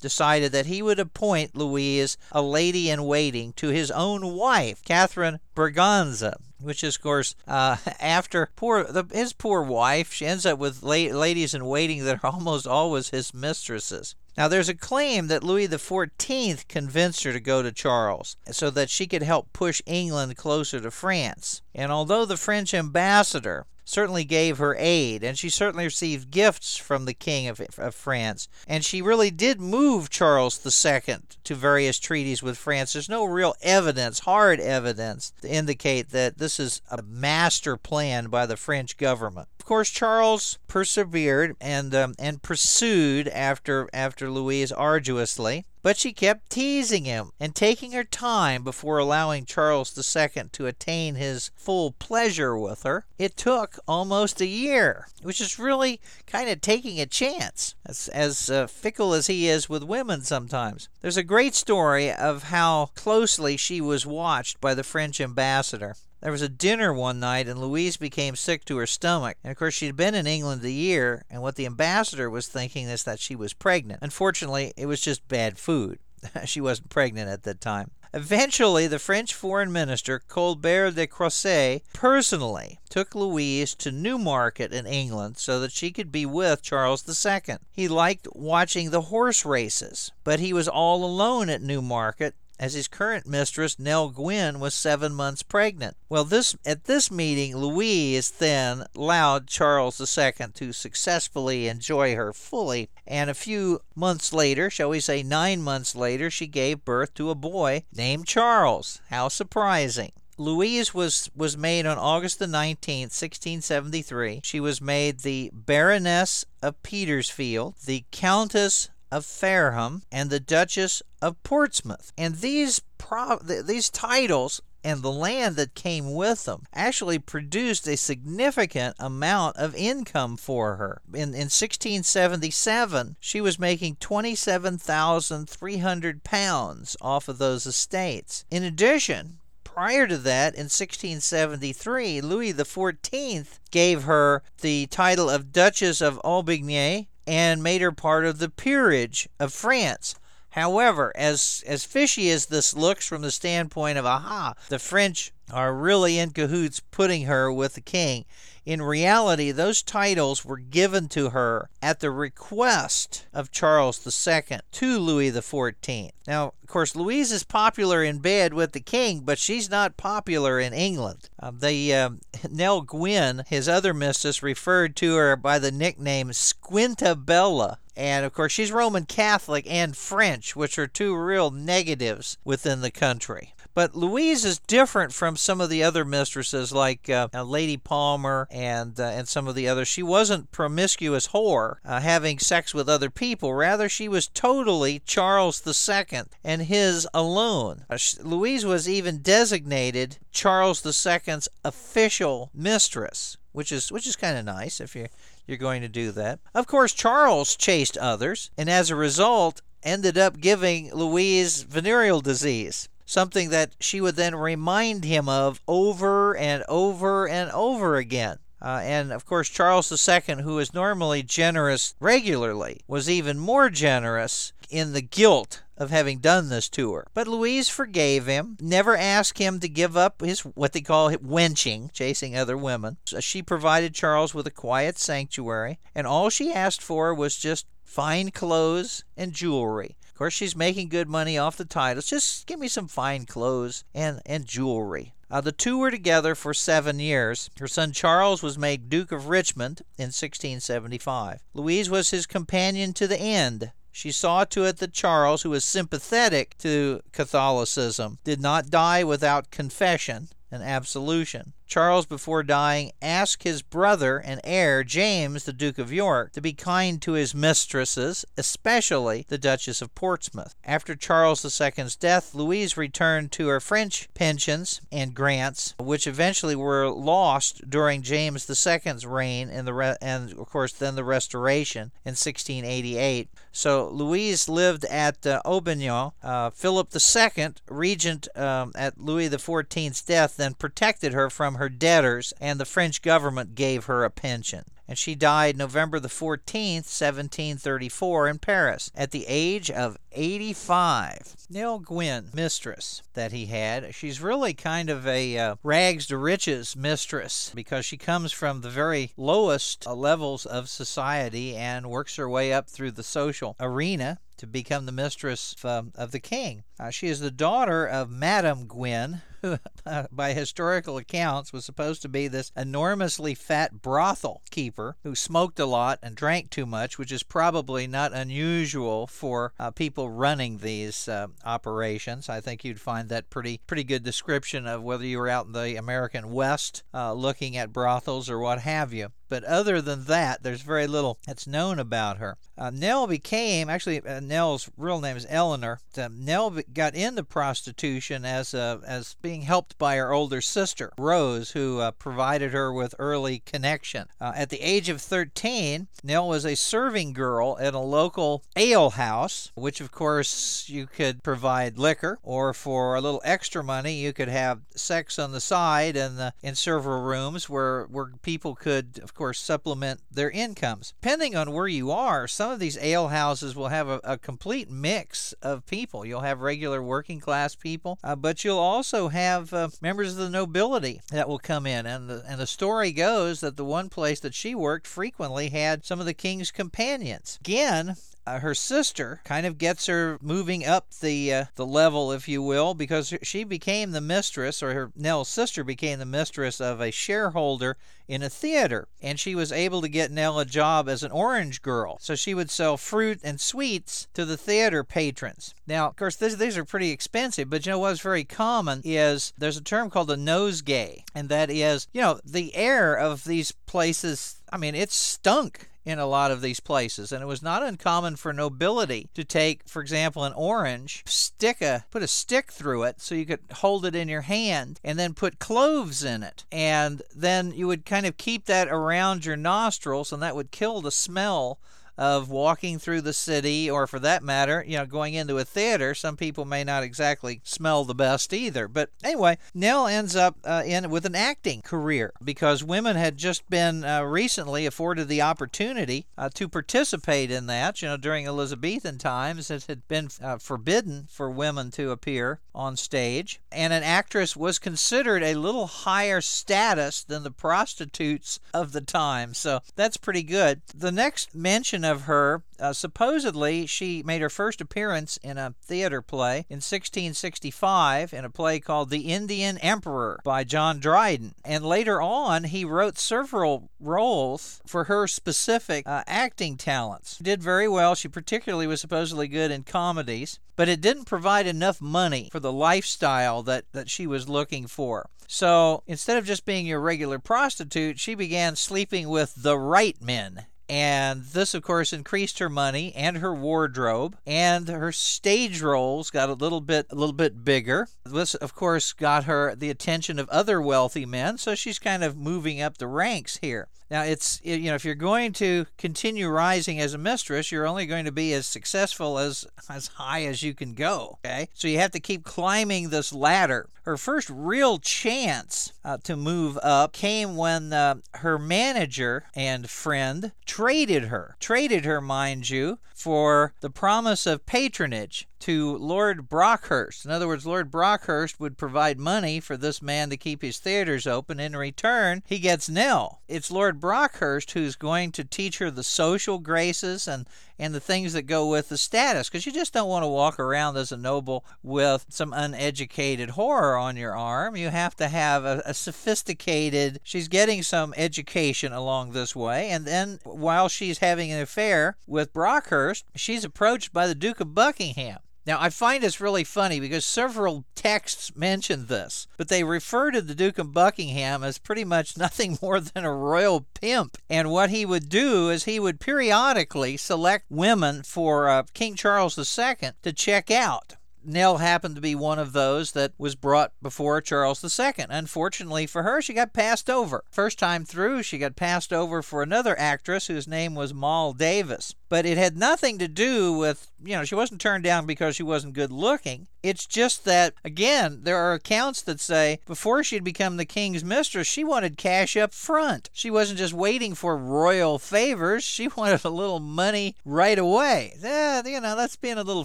decided 0.00 0.52
that 0.52 0.66
he 0.66 0.82
would 0.82 0.98
appoint 0.98 1.56
Louise 1.56 2.16
a 2.32 2.42
lady 2.42 2.90
in 2.90 3.04
waiting 3.04 3.52
to 3.54 3.68
his 3.68 3.90
own 3.90 4.34
wife, 4.34 4.82
Catherine 4.84 5.38
Braganza, 5.54 6.34
which 6.60 6.82
is, 6.82 6.96
of 6.96 7.02
course, 7.02 7.36
uh, 7.46 7.76
after 8.00 8.50
poor 8.56 8.84
the, 8.84 9.04
his 9.12 9.32
poor 9.32 9.62
wife, 9.62 10.12
she 10.12 10.26
ends 10.26 10.46
up 10.46 10.58
with 10.58 10.82
la- 10.82 11.16
ladies 11.16 11.54
in 11.54 11.64
waiting 11.64 12.04
that 12.04 12.22
are 12.22 12.30
almost 12.32 12.66
always 12.66 13.10
his 13.10 13.32
mistresses. 13.32 14.14
Now, 14.38 14.46
there's 14.46 14.68
a 14.68 14.74
claim 14.74 15.26
that 15.26 15.42
Louis 15.42 15.66
XIV 15.66 16.68
convinced 16.68 17.24
her 17.24 17.32
to 17.32 17.40
go 17.40 17.60
to 17.60 17.72
Charles 17.72 18.36
so 18.52 18.70
that 18.70 18.88
she 18.88 19.08
could 19.08 19.24
help 19.24 19.52
push 19.52 19.82
England 19.84 20.36
closer 20.36 20.78
to 20.78 20.92
France. 20.92 21.60
And 21.74 21.90
although 21.90 22.24
the 22.24 22.36
French 22.36 22.72
ambassador 22.72 23.66
certainly 23.84 24.22
gave 24.22 24.58
her 24.58 24.76
aid, 24.78 25.24
and 25.24 25.36
she 25.36 25.48
certainly 25.50 25.86
received 25.86 26.30
gifts 26.30 26.76
from 26.76 27.04
the 27.04 27.14
King 27.14 27.48
of, 27.48 27.60
of 27.78 27.96
France. 27.96 28.46
And 28.68 28.84
she 28.84 29.02
really 29.02 29.32
did 29.32 29.60
move 29.60 30.08
Charles 30.08 30.64
II 30.64 31.16
to 31.42 31.54
various 31.56 31.98
treaties 31.98 32.40
with 32.40 32.58
France. 32.58 32.92
There's 32.92 33.08
no 33.08 33.24
real 33.24 33.56
evidence, 33.60 34.20
hard 34.20 34.60
evidence, 34.60 35.32
to 35.42 35.48
indicate 35.48 36.10
that 36.10 36.38
this 36.38 36.60
is 36.60 36.80
a 36.92 37.02
master 37.02 37.76
plan 37.76 38.26
by 38.26 38.46
the 38.46 38.56
French 38.56 38.98
government. 38.98 39.48
Of 39.68 39.76
course, 39.76 39.90
Charles 39.90 40.58
persevered 40.66 41.54
and 41.60 41.94
um, 41.94 42.14
and 42.18 42.42
pursued 42.42 43.28
after 43.28 43.86
after 43.92 44.30
Louise 44.30 44.72
arduously. 44.72 45.66
But 45.82 45.98
she 45.98 46.14
kept 46.14 46.48
teasing 46.48 47.04
him 47.04 47.32
and 47.38 47.54
taking 47.54 47.92
her 47.92 48.02
time 48.02 48.64
before 48.64 48.96
allowing 48.96 49.44
Charles 49.44 49.92
II 49.94 50.44
to 50.52 50.66
attain 50.66 51.16
his 51.16 51.50
full 51.54 51.92
pleasure 51.92 52.56
with 52.56 52.84
her. 52.84 53.04
It 53.18 53.36
took 53.36 53.78
almost 53.86 54.40
a 54.40 54.46
year, 54.46 55.08
which 55.20 55.38
is 55.38 55.58
really 55.58 56.00
kind 56.26 56.48
of 56.48 56.62
taking 56.62 56.98
a 56.98 57.04
chance, 57.04 57.74
as, 57.84 58.08
as 58.08 58.48
uh, 58.48 58.68
fickle 58.68 59.12
as 59.12 59.26
he 59.26 59.48
is 59.48 59.68
with 59.68 59.82
women 59.82 60.22
sometimes. 60.22 60.88
There's 61.02 61.18
a 61.18 61.22
great 61.22 61.54
story 61.54 62.10
of 62.10 62.44
how 62.44 62.86
closely 62.94 63.58
she 63.58 63.82
was 63.82 64.06
watched 64.06 64.62
by 64.62 64.72
the 64.72 64.82
French 64.82 65.20
ambassador. 65.20 65.94
There 66.20 66.32
was 66.32 66.42
a 66.42 66.48
dinner 66.48 66.92
one 66.92 67.20
night, 67.20 67.46
and 67.46 67.60
Louise 67.60 67.96
became 67.96 68.34
sick 68.34 68.64
to 68.64 68.76
her 68.78 68.86
stomach. 68.86 69.36
And 69.44 69.52
of 69.52 69.56
course, 69.56 69.74
she'd 69.74 69.96
been 69.96 70.16
in 70.16 70.26
England 70.26 70.64
a 70.64 70.70
year, 70.70 71.24
and 71.30 71.42
what 71.42 71.54
the 71.54 71.66
ambassador 71.66 72.28
was 72.28 72.48
thinking 72.48 72.88
is 72.88 73.04
that 73.04 73.20
she 73.20 73.36
was 73.36 73.52
pregnant. 73.52 74.02
Unfortunately, 74.02 74.72
it 74.76 74.86
was 74.86 75.00
just 75.00 75.28
bad 75.28 75.58
food. 75.58 76.00
she 76.44 76.60
wasn't 76.60 76.90
pregnant 76.90 77.30
at 77.30 77.44
that 77.44 77.60
time. 77.60 77.92
Eventually, 78.14 78.86
the 78.86 78.98
French 78.98 79.34
foreign 79.34 79.70
minister, 79.70 80.18
Colbert 80.18 80.92
de 80.92 81.06
Croissy, 81.06 81.82
personally 81.92 82.78
took 82.88 83.14
Louise 83.14 83.74
to 83.76 83.92
Newmarket 83.92 84.72
in 84.72 84.86
England 84.86 85.36
so 85.36 85.60
that 85.60 85.72
she 85.72 85.90
could 85.90 86.10
be 86.10 86.24
with 86.24 86.62
Charles 86.62 87.04
II. 87.06 87.56
He 87.70 87.86
liked 87.86 88.26
watching 88.34 88.90
the 88.90 89.02
horse 89.02 89.44
races, 89.44 90.10
but 90.24 90.40
he 90.40 90.54
was 90.54 90.66
all 90.66 91.04
alone 91.04 91.50
at 91.50 91.60
Newmarket 91.60 92.34
as 92.58 92.74
his 92.74 92.88
current 92.88 93.26
mistress, 93.26 93.78
Nell 93.78 94.08
Gwynn, 94.10 94.60
was 94.60 94.74
seven 94.74 95.14
months 95.14 95.42
pregnant. 95.42 95.96
Well, 96.08 96.24
this 96.24 96.56
at 96.64 96.84
this 96.84 97.10
meeting, 97.10 97.56
Louise 97.56 98.30
then 98.30 98.84
allowed 98.96 99.46
Charles 99.46 100.00
II 100.00 100.32
to 100.54 100.72
successfully 100.72 101.68
enjoy 101.68 102.14
her 102.14 102.32
fully, 102.32 102.90
and 103.06 103.30
a 103.30 103.34
few 103.34 103.80
months 103.94 104.32
later, 104.32 104.70
shall 104.70 104.90
we 104.90 105.00
say 105.00 105.22
nine 105.22 105.62
months 105.62 105.94
later, 105.94 106.30
she 106.30 106.46
gave 106.46 106.84
birth 106.84 107.14
to 107.14 107.30
a 107.30 107.34
boy 107.34 107.84
named 107.94 108.26
Charles. 108.26 109.00
How 109.10 109.28
surprising! 109.28 110.12
Louise 110.40 110.94
was, 110.94 111.30
was 111.34 111.56
made 111.56 111.84
on 111.84 111.98
August 111.98 112.38
the 112.38 112.46
19th, 112.46 113.10
1673. 113.10 114.40
She 114.44 114.60
was 114.60 114.80
made 114.80 115.20
the 115.20 115.50
Baroness 115.52 116.44
of 116.62 116.80
Petersfield, 116.84 117.74
the 117.84 118.04
Countess 118.12 118.88
of 119.10 119.24
Fareham 119.24 120.02
and 120.10 120.30
the 120.30 120.40
Duchess 120.40 121.02
of 121.20 121.42
Portsmouth. 121.42 122.12
And 122.16 122.36
these 122.36 122.80
pro- 122.98 123.38
these 123.38 123.90
titles 123.90 124.62
and 124.84 125.02
the 125.02 125.10
land 125.10 125.56
that 125.56 125.74
came 125.74 126.14
with 126.14 126.44
them 126.44 126.62
actually 126.72 127.18
produced 127.18 127.88
a 127.88 127.96
significant 127.96 128.94
amount 128.98 129.56
of 129.56 129.74
income 129.74 130.36
for 130.36 130.76
her. 130.76 131.00
In, 131.08 131.34
in 131.34 131.50
1677, 131.50 133.16
she 133.20 133.40
was 133.40 133.58
making 133.58 133.96
27,300 133.96 136.24
pounds 136.24 136.96
off 137.00 137.28
of 137.28 137.38
those 137.38 137.66
estates. 137.66 138.44
In 138.50 138.62
addition, 138.62 139.38
prior 139.64 140.06
to 140.06 140.18
that, 140.18 140.54
in 140.54 140.64
1673, 140.64 142.20
Louis 142.20 142.54
XIV 142.54 143.58
gave 143.70 144.02
her 144.04 144.42
the 144.60 144.86
title 144.86 145.28
of 145.28 145.52
Duchess 145.52 146.00
of 146.00 146.20
Aubigny 146.24 147.08
and 147.28 147.62
made 147.62 147.82
her 147.82 147.92
part 147.92 148.24
of 148.24 148.38
the 148.38 148.48
peerage 148.48 149.28
of 149.38 149.52
France. 149.52 150.14
However, 150.52 151.12
as 151.14 151.62
as 151.66 151.84
fishy 151.84 152.30
as 152.30 152.46
this 152.46 152.74
looks 152.74 153.06
from 153.06 153.20
the 153.20 153.30
standpoint 153.30 153.98
of 153.98 154.06
aha, 154.06 154.54
the 154.70 154.78
French 154.78 155.30
are 155.52 155.74
really 155.74 156.18
in 156.18 156.30
cahoots 156.30 156.80
putting 156.80 157.24
her 157.24 157.52
with 157.52 157.74
the 157.74 157.82
king. 157.82 158.24
In 158.68 158.82
reality, 158.82 159.50
those 159.50 159.82
titles 159.82 160.44
were 160.44 160.58
given 160.58 161.08
to 161.08 161.30
her 161.30 161.70
at 161.80 162.00
the 162.00 162.10
request 162.10 163.26
of 163.32 163.50
Charles 163.50 164.06
II 164.06 164.58
to 164.72 164.98
Louis 164.98 165.32
XIV. 165.32 166.10
Now, 166.26 166.52
of 166.62 166.68
course, 166.68 166.94
Louise 166.94 167.32
is 167.32 167.44
popular 167.44 168.04
in 168.04 168.18
bed 168.18 168.52
with 168.52 168.72
the 168.72 168.80
king, 168.80 169.20
but 169.20 169.38
she's 169.38 169.70
not 169.70 169.96
popular 169.96 170.60
in 170.60 170.74
England. 170.74 171.30
Um, 171.40 171.60
the 171.60 171.94
um, 171.94 172.20
Nell 172.50 172.82
Gwyn, 172.82 173.44
his 173.48 173.70
other 173.70 173.94
mistress, 173.94 174.42
referred 174.42 174.96
to 174.96 175.16
her 175.16 175.34
by 175.34 175.58
the 175.58 175.72
nickname 175.72 176.28
Squintabella. 176.28 177.78
And 177.96 178.26
of 178.26 178.34
course, 178.34 178.52
she's 178.52 178.70
Roman 178.70 179.06
Catholic 179.06 179.64
and 179.66 179.96
French, 179.96 180.54
which 180.54 180.78
are 180.78 180.86
two 180.86 181.16
real 181.16 181.50
negatives 181.50 182.36
within 182.44 182.82
the 182.82 182.90
country. 182.90 183.54
But 183.78 183.94
Louise 183.94 184.44
is 184.44 184.58
different 184.58 185.12
from 185.12 185.36
some 185.36 185.60
of 185.60 185.70
the 185.70 185.84
other 185.84 186.04
mistresses, 186.04 186.72
like 186.72 187.08
uh, 187.08 187.28
Lady 187.44 187.76
Palmer 187.76 188.48
and 188.50 188.98
uh, 188.98 189.04
and 189.04 189.28
some 189.28 189.46
of 189.46 189.54
the 189.54 189.68
others. 189.68 189.86
She 189.86 190.02
wasn't 190.02 190.50
promiscuous 190.50 191.28
whore, 191.28 191.76
uh, 191.84 192.00
having 192.00 192.40
sex 192.40 192.74
with 192.74 192.88
other 192.88 193.08
people. 193.08 193.54
Rather, 193.54 193.88
she 193.88 194.08
was 194.08 194.26
totally 194.26 195.00
Charles 195.06 195.62
II 195.64 196.22
and 196.42 196.62
his 196.62 197.06
alone. 197.14 197.84
Uh, 197.88 197.98
Louise 198.20 198.66
was 198.66 198.88
even 198.88 199.18
designated 199.18 200.18
Charles 200.32 200.84
II's 200.84 201.48
official 201.64 202.50
mistress, 202.52 203.36
which 203.52 203.70
is 203.70 203.92
which 203.92 204.08
is 204.08 204.16
kind 204.16 204.36
of 204.36 204.44
nice 204.44 204.80
if 204.80 204.96
you 204.96 205.06
you're 205.46 205.56
going 205.56 205.82
to 205.82 205.88
do 205.88 206.10
that. 206.10 206.40
Of 206.52 206.66
course, 206.66 206.92
Charles 206.92 207.54
chased 207.54 207.96
others, 207.96 208.50
and 208.58 208.68
as 208.68 208.90
a 208.90 208.96
result, 208.96 209.62
ended 209.84 210.18
up 210.18 210.40
giving 210.40 210.92
Louise 210.92 211.62
venereal 211.62 212.20
disease 212.20 212.88
something 213.08 213.48
that 213.48 213.74
she 213.80 214.00
would 214.00 214.16
then 214.16 214.34
remind 214.34 215.04
him 215.04 215.28
of 215.28 215.60
over 215.66 216.36
and 216.36 216.62
over 216.68 217.26
and 217.26 217.50
over 217.52 217.96
again. 217.96 218.38
Uh, 218.60 218.80
and 218.82 219.12
of 219.12 219.24
course, 219.24 219.48
Charles 219.48 219.90
II, 220.08 220.42
who 220.42 220.58
is 220.58 220.74
normally 220.74 221.22
generous 221.22 221.94
regularly, 222.00 222.80
was 222.86 223.08
even 223.08 223.38
more 223.38 223.70
generous 223.70 224.52
in 224.68 224.92
the 224.92 225.00
guilt 225.00 225.62
of 225.76 225.90
having 225.90 226.18
done 226.18 226.48
this 226.48 226.68
to 226.68 226.92
her. 226.92 227.06
But 227.14 227.28
Louise 227.28 227.68
forgave 227.68 228.26
him, 228.26 228.58
never 228.60 228.96
asked 228.96 229.38
him 229.38 229.60
to 229.60 229.68
give 229.68 229.96
up 229.96 230.20
his 230.20 230.40
what 230.40 230.72
they 230.72 230.80
call 230.80 231.14
wenching, 231.22 231.90
chasing 231.94 232.36
other 232.36 232.58
women. 232.58 232.98
So 233.04 233.20
she 233.20 233.42
provided 233.42 233.94
Charles 233.94 234.34
with 234.34 234.46
a 234.46 234.50
quiet 234.50 234.98
sanctuary, 234.98 235.78
and 235.94 236.06
all 236.06 236.28
she 236.28 236.52
asked 236.52 236.82
for 236.82 237.14
was 237.14 237.36
just 237.36 237.66
fine 237.84 238.32
clothes 238.32 239.04
and 239.16 239.32
jewelry 239.32 239.96
course, 240.18 240.34
she's 240.34 240.56
making 240.56 240.88
good 240.88 241.08
money 241.08 241.38
off 241.38 241.56
the 241.56 241.64
titles. 241.64 242.06
Just 242.06 242.46
give 242.46 242.58
me 242.58 242.68
some 242.68 242.88
fine 242.88 243.24
clothes 243.24 243.84
and, 243.94 244.20
and 244.26 244.44
jewelry. 244.44 245.14
Uh, 245.30 245.40
the 245.40 245.52
two 245.52 245.78
were 245.78 245.90
together 245.90 246.34
for 246.34 246.54
seven 246.54 246.98
years. 246.98 247.50
Her 247.58 247.68
son 247.68 247.92
Charles 247.92 248.42
was 248.42 248.58
made 248.58 248.88
Duke 248.88 249.12
of 249.12 249.28
Richmond 249.28 249.82
in 249.96 250.06
1675. 250.06 251.40
Louise 251.54 251.90
was 251.90 252.10
his 252.10 252.26
companion 252.26 252.92
to 252.94 253.06
the 253.06 253.20
end. 253.20 253.72
She 253.92 254.10
saw 254.10 254.44
to 254.44 254.64
it 254.64 254.78
that 254.78 254.92
Charles, 254.92 255.42
who 255.42 255.50
was 255.50 255.64
sympathetic 255.64 256.56
to 256.58 257.02
Catholicism, 257.12 258.18
did 258.24 258.40
not 258.40 258.70
die 258.70 259.04
without 259.04 259.50
confession 259.50 260.28
and 260.50 260.62
absolution. 260.62 261.52
Charles, 261.68 262.06
before 262.06 262.42
dying, 262.42 262.92
asked 263.02 263.42
his 263.42 263.60
brother 263.60 264.18
and 264.18 264.40
heir, 264.42 264.82
James, 264.82 265.44
the 265.44 265.52
Duke 265.52 265.78
of 265.78 265.92
York, 265.92 266.32
to 266.32 266.40
be 266.40 266.54
kind 266.54 267.00
to 267.02 267.12
his 267.12 267.34
mistresses, 267.34 268.24
especially 268.38 269.26
the 269.28 269.36
Duchess 269.36 269.82
of 269.82 269.94
Portsmouth. 269.94 270.54
After 270.64 270.96
Charles 270.96 271.44
II's 271.44 271.94
death, 271.94 272.34
Louise 272.34 272.78
returned 272.78 273.32
to 273.32 273.48
her 273.48 273.60
French 273.60 274.08
pensions 274.14 274.80
and 274.90 275.14
grants, 275.14 275.74
which 275.78 276.06
eventually 276.06 276.56
were 276.56 276.88
lost 276.88 277.68
during 277.68 278.00
James 278.00 278.48
II's 278.48 279.04
reign 279.04 279.50
and, 279.50 279.68
re- 279.68 279.96
and 280.00 280.32
of 280.32 280.48
course, 280.48 280.72
then 280.72 280.94
the 280.94 281.04
Restoration 281.04 281.92
in 282.04 282.12
1688. 282.12 283.28
So 283.52 283.88
Louise 283.88 284.48
lived 284.48 284.84
at 284.86 285.26
uh, 285.26 285.42
Aubigny. 285.44 286.12
Uh, 286.22 286.50
Philip 286.50 286.88
II, 286.94 287.48
regent 287.68 288.28
um, 288.36 288.72
at 288.74 289.00
Louis 289.00 289.28
XIV's 289.28 290.02
death, 290.02 290.36
then 290.36 290.54
protected 290.54 291.12
her 291.12 291.28
from 291.28 291.56
her 291.58 291.68
debtors, 291.68 292.32
and 292.40 292.58
the 292.58 292.64
French 292.64 293.02
government 293.02 293.54
gave 293.54 293.84
her 293.84 294.04
a 294.04 294.10
pension. 294.10 294.64
And 294.88 294.96
she 294.96 295.14
died 295.14 295.58
November 295.58 296.00
the 296.00 296.08
14th, 296.08 296.88
1734, 296.88 298.28
in 298.28 298.38
Paris, 298.38 298.90
at 298.94 299.10
the 299.10 299.26
age 299.28 299.70
of 299.70 299.98
85. 300.12 301.36
Nell 301.50 301.78
Gwyn, 301.78 302.30
mistress 302.32 303.02
that 303.12 303.30
he 303.30 303.46
had, 303.46 303.94
she's 303.94 304.22
really 304.22 304.54
kind 304.54 304.88
of 304.88 305.06
a 305.06 305.36
uh, 305.36 305.56
rags 305.62 306.06
to 306.06 306.16
riches 306.16 306.74
mistress 306.74 307.52
because 307.54 307.84
she 307.84 307.98
comes 307.98 308.32
from 308.32 308.62
the 308.62 308.70
very 308.70 309.12
lowest 309.18 309.86
uh, 309.86 309.94
levels 309.94 310.46
of 310.46 310.70
society 310.70 311.54
and 311.54 311.90
works 311.90 312.16
her 312.16 312.28
way 312.28 312.50
up 312.50 312.68
through 312.70 312.92
the 312.92 313.02
social 313.02 313.56
arena 313.60 314.18
to 314.38 314.46
become 314.46 314.86
the 314.86 314.92
mistress 314.92 315.54
um, 315.64 315.92
of 315.96 316.12
the 316.12 316.20
king. 316.20 316.64
Uh, 316.80 316.90
she 316.90 317.08
is 317.08 317.20
the 317.20 317.30
daughter 317.30 317.86
of 317.86 318.10
Madame 318.10 318.66
Gwyn, 318.66 319.22
who, 319.42 319.58
by 320.12 320.32
historical 320.32 320.96
accounts, 320.96 321.52
was 321.52 321.64
supposed 321.64 322.02
to 322.02 322.08
be 322.08 322.28
this 322.28 322.52
enormously 322.56 323.34
fat 323.34 323.82
brothel 323.82 324.42
keeper 324.50 324.96
who 325.02 325.14
smoked 325.14 325.58
a 325.58 325.66
lot 325.66 325.98
and 326.02 326.14
drank 326.14 326.50
too 326.50 326.66
much, 326.66 326.98
which 326.98 327.12
is 327.12 327.22
probably 327.22 327.86
not 327.86 328.12
unusual 328.12 329.06
for 329.06 329.52
uh, 329.58 329.70
people 329.70 330.10
running 330.10 330.58
these 330.58 331.08
uh, 331.08 331.28
operations. 331.44 332.28
I 332.28 332.40
think 332.40 332.64
you'd 332.64 332.80
find 332.80 333.08
that 333.08 333.30
pretty 333.30 333.60
pretty 333.66 333.84
good 333.84 334.04
description 334.04 334.66
of 334.66 334.82
whether 334.82 335.04
you 335.04 335.18
were 335.18 335.28
out 335.28 335.46
in 335.46 335.52
the 335.52 335.76
American 335.76 336.32
West 336.32 336.82
uh, 336.94 337.12
looking 337.12 337.56
at 337.56 337.72
brothels 337.72 338.30
or 338.30 338.38
what 338.38 338.60
have 338.60 338.92
you. 338.92 339.08
But 339.28 339.44
other 339.44 339.82
than 339.82 340.04
that, 340.04 340.42
there's 340.42 340.62
very 340.62 340.86
little 340.86 341.18
that's 341.26 341.46
known 341.46 341.78
about 341.78 342.16
her. 342.16 342.38
Uh, 342.56 342.70
Nell 342.70 343.06
became 343.06 343.68
actually 343.68 344.00
uh, 344.00 344.20
Nell's 344.20 344.70
real 344.76 345.00
name 345.00 345.16
is 345.16 345.26
Eleanor. 345.28 345.80
Nell 346.10 346.50
got 346.74 346.94
into 346.94 347.24
prostitution 347.24 348.24
as 348.24 348.54
a, 348.54 348.80
as 348.86 349.16
being 349.22 349.42
helped 349.42 349.78
by 349.78 349.96
her 349.96 350.12
older 350.12 350.40
sister 350.40 350.92
Rose, 350.98 351.50
who 351.52 351.80
uh, 351.80 351.90
provided 351.92 352.52
her 352.52 352.72
with 352.72 352.94
early 352.98 353.40
connection. 353.40 354.08
Uh, 354.20 354.32
at 354.34 354.50
the 354.50 354.60
age 354.60 354.88
of 354.88 355.00
13, 355.00 355.88
Nell 356.02 356.28
was 356.28 356.44
a 356.44 356.54
serving 356.54 357.12
girl 357.12 357.56
at 357.60 357.74
a 357.74 357.78
local 357.78 358.44
ale 358.56 358.90
house, 358.90 359.50
which 359.54 359.80
of 359.80 359.90
course 359.90 360.68
you 360.68 360.86
could 360.86 361.22
provide 361.22 361.78
liquor, 361.78 362.18
or 362.22 362.54
for 362.54 362.94
a 362.94 363.00
little 363.00 363.22
extra 363.24 363.64
money 363.64 363.94
you 363.94 364.12
could 364.12 364.28
have 364.28 364.60
sex 364.74 365.18
on 365.18 365.32
the 365.32 365.40
side 365.40 365.96
in 365.96 366.16
the 366.16 366.32
in 366.42 366.54
several 366.54 367.02
rooms 367.02 367.48
where 367.48 367.84
where 367.84 368.12
people 368.22 368.54
could 368.54 368.98
of 369.02 369.14
course, 369.14 369.40
supplement 369.40 370.00
their 370.10 370.30
incomes. 370.30 370.92
Depending 371.00 371.34
on 371.34 371.52
where 371.52 371.66
you 371.66 371.90
are, 371.90 372.28
some 372.28 372.50
of 372.50 372.58
these 372.58 372.78
ale 372.78 373.08
houses 373.08 373.56
will 373.56 373.68
have 373.68 373.88
a, 373.88 374.00
a 374.04 374.18
complete 374.18 374.70
mix 374.70 375.32
of 375.42 375.66
people. 375.66 376.04
You'll 376.04 376.20
have 376.20 376.40
regular 376.40 376.57
working 376.66 377.20
class 377.20 377.54
people, 377.54 377.98
uh, 378.02 378.16
but 378.16 378.44
you'll 378.44 378.58
also 378.58 379.08
have 379.08 379.52
uh, 379.52 379.68
members 379.80 380.12
of 380.12 380.18
the 380.18 380.30
nobility 380.30 381.00
that 381.10 381.28
will 381.28 381.38
come 381.38 381.66
in. 381.66 381.86
And 381.86 382.08
the, 382.08 382.24
and 382.26 382.40
the 382.40 382.46
story 382.46 382.92
goes 382.92 383.40
that 383.40 383.56
the 383.56 383.64
one 383.64 383.88
place 383.88 384.20
that 384.20 384.34
she 384.34 384.54
worked 384.54 384.86
frequently 384.86 385.48
had 385.50 385.84
some 385.84 386.00
of 386.00 386.06
the 386.06 386.14
king's 386.14 386.50
companions. 386.50 387.38
Again, 387.40 387.96
uh, 388.28 388.40
her 388.40 388.54
sister 388.54 389.20
kind 389.24 389.46
of 389.46 389.56
gets 389.56 389.86
her 389.86 390.18
moving 390.20 390.64
up 390.64 390.92
the 391.00 391.32
uh, 391.32 391.44
the 391.54 391.66
level, 391.66 392.12
if 392.12 392.28
you 392.28 392.42
will, 392.42 392.74
because 392.74 393.14
she 393.22 393.42
became 393.42 393.92
the 393.92 394.00
mistress, 394.00 394.62
or 394.62 394.74
her 394.74 394.92
Nell's 394.94 395.28
sister 395.28 395.64
became 395.64 395.98
the 395.98 396.04
mistress 396.04 396.60
of 396.60 396.80
a 396.80 396.90
shareholder 396.90 397.76
in 398.06 398.22
a 398.22 398.28
theater, 398.28 398.88
and 399.02 399.18
she 399.18 399.34
was 399.34 399.52
able 399.52 399.80
to 399.80 399.88
get 399.88 400.10
Nell 400.10 400.38
a 400.38 400.44
job 400.44 400.88
as 400.88 401.02
an 401.02 401.10
orange 401.10 401.62
girl. 401.62 401.98
So 402.00 402.14
she 402.14 402.34
would 402.34 402.50
sell 402.50 402.76
fruit 402.76 403.20
and 403.22 403.40
sweets 403.40 404.08
to 404.14 404.24
the 404.24 404.36
theater 404.36 404.84
patrons. 404.84 405.54
Now, 405.66 405.88
of 405.88 405.96
course, 405.96 406.16
this, 406.16 406.34
these 406.34 406.56
are 406.56 406.64
pretty 406.64 406.90
expensive, 406.90 407.48
but 407.48 407.64
you 407.64 407.72
know 407.72 407.78
what's 407.78 408.00
very 408.00 408.24
common 408.24 408.82
is 408.84 409.32
there's 409.38 409.58
a 409.58 409.62
term 409.62 409.90
called 409.90 410.10
a 410.10 410.16
nosegay, 410.16 411.02
and 411.14 411.28
that 411.28 411.50
is, 411.50 411.86
you 411.92 412.00
know, 412.00 412.20
the 412.24 412.54
air 412.54 412.94
of 412.94 413.24
these 413.24 413.52
places. 413.52 414.42
I 414.50 414.56
mean, 414.56 414.74
it 414.74 414.90
stunk 414.90 415.68
in 415.88 415.98
a 415.98 416.06
lot 416.06 416.30
of 416.30 416.42
these 416.42 416.60
places. 416.60 417.12
And 417.12 417.22
it 417.22 417.26
was 417.26 417.42
not 417.42 417.62
uncommon 417.62 418.16
for 418.16 418.32
nobility 418.32 419.08
to 419.14 419.24
take, 419.24 419.66
for 419.66 419.80
example, 419.80 420.24
an 420.24 420.32
orange, 420.34 421.02
stick 421.06 421.60
a 421.62 421.84
put 421.90 422.02
a 422.02 422.08
stick 422.08 422.52
through 422.52 422.82
it 422.84 423.00
so 423.00 423.14
you 423.14 423.26
could 423.26 423.40
hold 423.54 423.84
it 423.86 423.94
in 423.94 424.08
your 424.08 424.22
hand, 424.22 424.80
and 424.84 424.98
then 424.98 425.14
put 425.14 425.38
cloves 425.38 426.04
in 426.04 426.22
it. 426.22 426.44
And 426.52 427.02
then 427.14 427.52
you 427.52 427.66
would 427.66 427.86
kind 427.86 428.06
of 428.06 428.16
keep 428.16 428.46
that 428.46 428.68
around 428.68 429.24
your 429.24 429.36
nostrils, 429.36 430.12
and 430.12 430.22
that 430.22 430.36
would 430.36 430.50
kill 430.50 430.80
the 430.80 430.90
smell 430.90 431.58
of 431.98 432.30
walking 432.30 432.78
through 432.78 433.00
the 433.00 433.12
city, 433.12 433.68
or 433.68 433.88
for 433.88 433.98
that 433.98 434.22
matter, 434.22 434.64
you 434.66 434.78
know, 434.78 434.86
going 434.86 435.14
into 435.14 435.36
a 435.36 435.44
theater. 435.44 435.94
Some 435.94 436.16
people 436.16 436.44
may 436.44 436.62
not 436.62 436.84
exactly 436.84 437.40
smell 437.42 437.84
the 437.84 437.94
best 437.94 438.32
either. 438.32 438.68
But 438.68 438.90
anyway, 439.02 439.36
Nell 439.52 439.88
ends 439.88 440.14
up 440.14 440.36
uh, 440.44 440.62
in 440.64 440.88
with 440.90 441.04
an 441.04 441.16
acting 441.16 441.60
career 441.60 442.12
because 442.22 442.62
women 442.62 442.96
had 442.96 443.16
just 443.16 443.50
been 443.50 443.84
uh, 443.84 444.02
recently 444.02 444.64
afforded 444.64 445.08
the 445.08 445.22
opportunity 445.22 446.06
uh, 446.16 446.30
to 446.34 446.48
participate 446.48 447.30
in 447.30 447.46
that. 447.46 447.82
You 447.82 447.88
know, 447.88 447.96
during 447.96 448.26
Elizabethan 448.26 448.98
times, 448.98 449.50
it 449.50 449.64
had 449.66 449.86
been 449.88 450.08
uh, 450.22 450.38
forbidden 450.38 451.08
for 451.10 451.28
women 451.28 451.70
to 451.72 451.90
appear 451.90 452.38
on 452.54 452.76
stage, 452.76 453.40
and 453.50 453.72
an 453.72 453.82
actress 453.82 454.36
was 454.36 454.58
considered 454.58 455.22
a 455.22 455.34
little 455.34 455.66
higher 455.66 456.20
status 456.20 457.02
than 457.02 457.24
the 457.24 457.30
prostitutes 457.30 458.38
of 458.54 458.72
the 458.72 458.80
time. 458.80 459.34
So 459.34 459.60
that's 459.74 459.96
pretty 459.96 460.22
good. 460.22 460.62
The 460.74 460.92
next 460.92 461.34
mention 461.34 461.84
of 461.88 462.02
her, 462.02 462.42
uh, 462.60 462.72
supposedly, 462.72 463.66
she 463.66 464.02
made 464.04 464.20
her 464.20 464.30
first 464.30 464.60
appearance 464.60 465.16
in 465.18 465.38
a 465.38 465.54
theater 465.62 466.00
play 466.02 466.46
in 466.48 466.56
1665 466.56 468.12
in 468.12 468.24
a 468.24 468.30
play 468.30 468.60
called 468.60 468.90
The 468.90 469.12
Indian 469.12 469.58
Emperor 469.58 470.20
by 470.24 470.44
John 470.44 470.78
Dryden. 470.78 471.34
And 471.44 471.64
later 471.64 472.00
on, 472.00 472.44
he 472.44 472.64
wrote 472.64 472.98
several 472.98 473.70
roles 473.80 474.60
for 474.66 474.84
her 474.84 475.06
specific 475.06 475.86
uh, 475.86 476.04
acting 476.06 476.56
talents. 476.56 477.16
She 477.16 477.24
did 477.24 477.42
very 477.42 477.68
well. 477.68 477.94
She 477.94 478.08
particularly 478.08 478.66
was 478.66 478.80
supposedly 478.80 479.28
good 479.28 479.50
in 479.50 479.62
comedies, 479.64 480.38
but 480.56 480.68
it 480.68 480.80
didn't 480.80 481.04
provide 481.04 481.46
enough 481.46 481.80
money 481.80 482.28
for 482.30 482.40
the 482.40 482.52
lifestyle 482.52 483.42
that, 483.44 483.64
that 483.72 483.90
she 483.90 484.06
was 484.06 484.28
looking 484.28 484.66
for. 484.66 485.08
So 485.26 485.82
instead 485.86 486.16
of 486.16 486.24
just 486.24 486.46
being 486.46 486.66
your 486.66 486.80
regular 486.80 487.18
prostitute, 487.18 487.98
she 487.98 488.14
began 488.14 488.56
sleeping 488.56 489.08
with 489.08 489.34
the 489.36 489.58
right 489.58 490.00
men 490.00 490.46
and 490.68 491.24
this, 491.24 491.54
of 491.54 491.62
course, 491.62 491.92
increased 491.92 492.38
her 492.38 492.48
money 492.48 492.92
and 492.94 493.18
her 493.18 493.34
wardrobe, 493.34 494.16
and 494.26 494.68
her 494.68 494.92
stage 494.92 495.62
roles 495.62 496.10
got 496.10 496.28
a 496.28 496.34
little 496.34 496.60
bit, 496.60 496.86
a 496.90 496.94
little 496.94 497.14
bit 497.14 497.44
bigger. 497.44 497.88
This, 498.04 498.34
of 498.34 498.54
course, 498.54 498.92
got 498.92 499.24
her 499.24 499.54
the 499.54 499.70
attention 499.70 500.18
of 500.18 500.28
other 500.28 500.60
wealthy 500.60 501.06
men, 501.06 501.38
so 501.38 501.54
she's 501.54 501.78
kind 501.78 502.04
of 502.04 502.16
moving 502.16 502.60
up 502.60 502.78
the 502.78 502.86
ranks 502.86 503.38
here. 503.38 503.68
Now, 503.90 504.02
it's 504.02 504.40
you 504.44 504.64
know, 504.64 504.74
if 504.74 504.84
you're 504.84 504.94
going 504.94 505.32
to 505.34 505.66
continue 505.78 506.28
rising 506.28 506.78
as 506.78 506.94
a 506.94 506.98
mistress, 506.98 507.50
you're 507.50 507.66
only 507.66 507.86
going 507.86 508.04
to 508.04 508.12
be 508.12 508.32
as 508.34 508.46
successful 508.46 509.18
as 509.18 509.46
as 509.68 509.88
high 509.88 510.24
as 510.24 510.42
you 510.42 510.54
can 510.54 510.74
go. 510.74 511.18
Okay, 511.24 511.48
so 511.54 511.68
you 511.68 511.78
have 511.78 511.92
to 511.92 512.00
keep 512.00 512.24
climbing 512.24 512.90
this 512.90 513.12
ladder. 513.12 513.68
Her 513.82 513.96
first 513.96 514.28
real 514.28 514.78
chance 514.78 515.72
uh, 515.82 515.96
to 516.02 516.14
move 516.14 516.58
up 516.62 516.92
came 516.92 517.36
when 517.36 517.72
uh, 517.72 517.96
her 518.14 518.38
manager 518.38 519.24
and 519.34 519.70
friend 519.70 520.32
traded 520.44 521.04
her, 521.04 521.36
traded 521.40 521.86
her, 521.86 522.02
mind 522.02 522.50
you, 522.50 522.78
for 522.94 523.54
the 523.60 523.70
promise 523.70 524.26
of 524.26 524.44
patronage 524.44 525.26
to 525.40 525.76
Lord 525.76 526.28
Buckhurst. 526.28 527.04
In 527.04 527.10
other 527.10 527.26
words, 527.26 527.46
Lord 527.46 527.70
Buckhurst 527.70 528.38
would 528.40 528.58
provide 528.58 528.98
money 528.98 529.40
for 529.40 529.56
this 529.56 529.80
man 529.80 530.10
to 530.10 530.16
keep 530.16 530.42
his 530.42 530.58
theaters 530.58 531.06
open. 531.06 531.40
In 531.40 531.56
return, 531.56 532.22
he 532.26 532.38
gets 532.38 532.68
Nell. 532.68 533.20
It's 533.28 533.50
Lord 533.50 533.80
Buckhurst 533.80 534.52
who's 534.52 534.76
going 534.76 535.12
to 535.12 535.24
teach 535.24 535.58
her 535.58 535.70
the 535.70 535.82
social 535.82 536.38
graces 536.38 537.06
and 537.08 537.26
and 537.58 537.74
the 537.74 537.80
things 537.80 538.12
that 538.12 538.22
go 538.22 538.48
with 538.48 538.68
the 538.68 538.78
status 538.78 539.28
because 539.28 539.46
you 539.46 539.52
just 539.52 539.72
don't 539.72 539.88
want 539.88 540.04
to 540.04 540.08
walk 540.08 540.38
around 540.38 540.76
as 540.76 540.92
a 540.92 540.96
noble 540.96 541.44
with 541.62 542.06
some 542.08 542.32
uneducated 542.32 543.30
horror 543.30 543.76
on 543.76 543.96
your 543.96 544.16
arm. 544.16 544.56
You 544.56 544.68
have 544.68 544.94
to 544.96 545.08
have 545.08 545.44
a, 545.44 545.62
a 545.64 545.74
sophisticated, 545.74 547.00
she's 547.02 547.28
getting 547.28 547.62
some 547.62 547.94
education 547.96 548.72
along 548.72 549.12
this 549.12 549.34
way. 549.34 549.70
And 549.70 549.86
then 549.86 550.20
while 550.24 550.68
she's 550.68 550.98
having 550.98 551.32
an 551.32 551.40
affair 551.40 551.96
with 552.06 552.32
Buckhurst, 552.32 553.04
she's 553.14 553.44
approached 553.44 553.92
by 553.92 554.06
the 554.06 554.14
Duke 554.14 554.40
of 554.40 554.54
Buckingham. 554.54 555.18
Now, 555.48 555.56
I 555.58 555.70
find 555.70 556.02
this 556.02 556.20
really 556.20 556.44
funny 556.44 556.78
because 556.78 557.06
several 557.06 557.64
texts 557.74 558.36
mention 558.36 558.84
this, 558.84 559.26
but 559.38 559.48
they 559.48 559.64
refer 559.64 560.10
to 560.10 560.20
the 560.20 560.34
Duke 560.34 560.58
of 560.58 560.74
Buckingham 560.74 561.42
as 561.42 561.56
pretty 561.56 561.86
much 561.86 562.16
nothing 562.18 562.58
more 562.60 562.80
than 562.80 563.06
a 563.06 563.14
royal 563.14 563.64
pimp. 563.72 564.18
And 564.28 564.50
what 564.50 564.68
he 564.68 564.84
would 564.84 565.08
do 565.08 565.48
is 565.48 565.64
he 565.64 565.80
would 565.80 566.00
periodically 566.00 566.98
select 566.98 567.46
women 567.48 568.02
for 568.02 568.46
uh, 568.46 568.64
King 568.74 568.94
Charles 568.94 569.38
II 569.38 569.92
to 570.02 570.12
check 570.12 570.50
out. 570.50 570.96
Nell 571.24 571.56
happened 571.56 571.94
to 571.94 572.02
be 572.02 572.14
one 572.14 572.38
of 572.38 572.52
those 572.52 572.92
that 572.92 573.12
was 573.16 573.34
brought 573.34 573.72
before 573.80 574.20
Charles 574.20 574.62
II. 574.62 575.06
Unfortunately 575.08 575.86
for 575.86 576.02
her, 576.02 576.20
she 576.20 576.34
got 576.34 576.52
passed 576.52 576.90
over. 576.90 577.24
First 577.30 577.58
time 577.58 577.86
through, 577.86 578.22
she 578.22 578.36
got 578.36 578.54
passed 578.54 578.92
over 578.92 579.22
for 579.22 579.42
another 579.42 579.78
actress 579.78 580.26
whose 580.26 580.46
name 580.46 580.74
was 580.74 580.92
Moll 580.92 581.32
Davis 581.32 581.94
but 582.08 582.26
it 582.26 582.38
had 582.38 582.56
nothing 582.56 582.98
to 582.98 583.08
do 583.08 583.52
with, 583.52 583.90
you 584.02 584.16
know, 584.16 584.24
she 584.24 584.34
wasn't 584.34 584.60
turned 584.60 584.84
down 584.84 585.06
because 585.06 585.36
she 585.36 585.42
wasn't 585.42 585.74
good 585.74 585.92
looking. 585.92 586.46
It's 586.62 586.86
just 586.86 587.24
that, 587.24 587.54
again, 587.64 588.20
there 588.22 588.36
are 588.36 588.52
accounts 588.52 589.02
that 589.02 589.20
say 589.20 589.60
before 589.66 590.02
she'd 590.02 590.24
become 590.24 590.56
the 590.56 590.64
king's 590.64 591.04
mistress, 591.04 591.46
she 591.46 591.64
wanted 591.64 591.96
cash 591.96 592.36
up 592.36 592.52
front. 592.52 593.10
She 593.12 593.30
wasn't 593.30 593.58
just 593.58 593.72
waiting 593.72 594.14
for 594.14 594.36
royal 594.36 594.98
favors, 594.98 595.64
she 595.64 595.88
wanted 595.96 596.24
a 596.24 596.30
little 596.30 596.60
money 596.60 597.16
right 597.24 597.58
away. 597.58 598.14
Eh, 598.22 598.62
you 598.66 598.80
know, 598.80 598.96
that's 598.96 599.16
being 599.16 599.38
a 599.38 599.44
little 599.44 599.64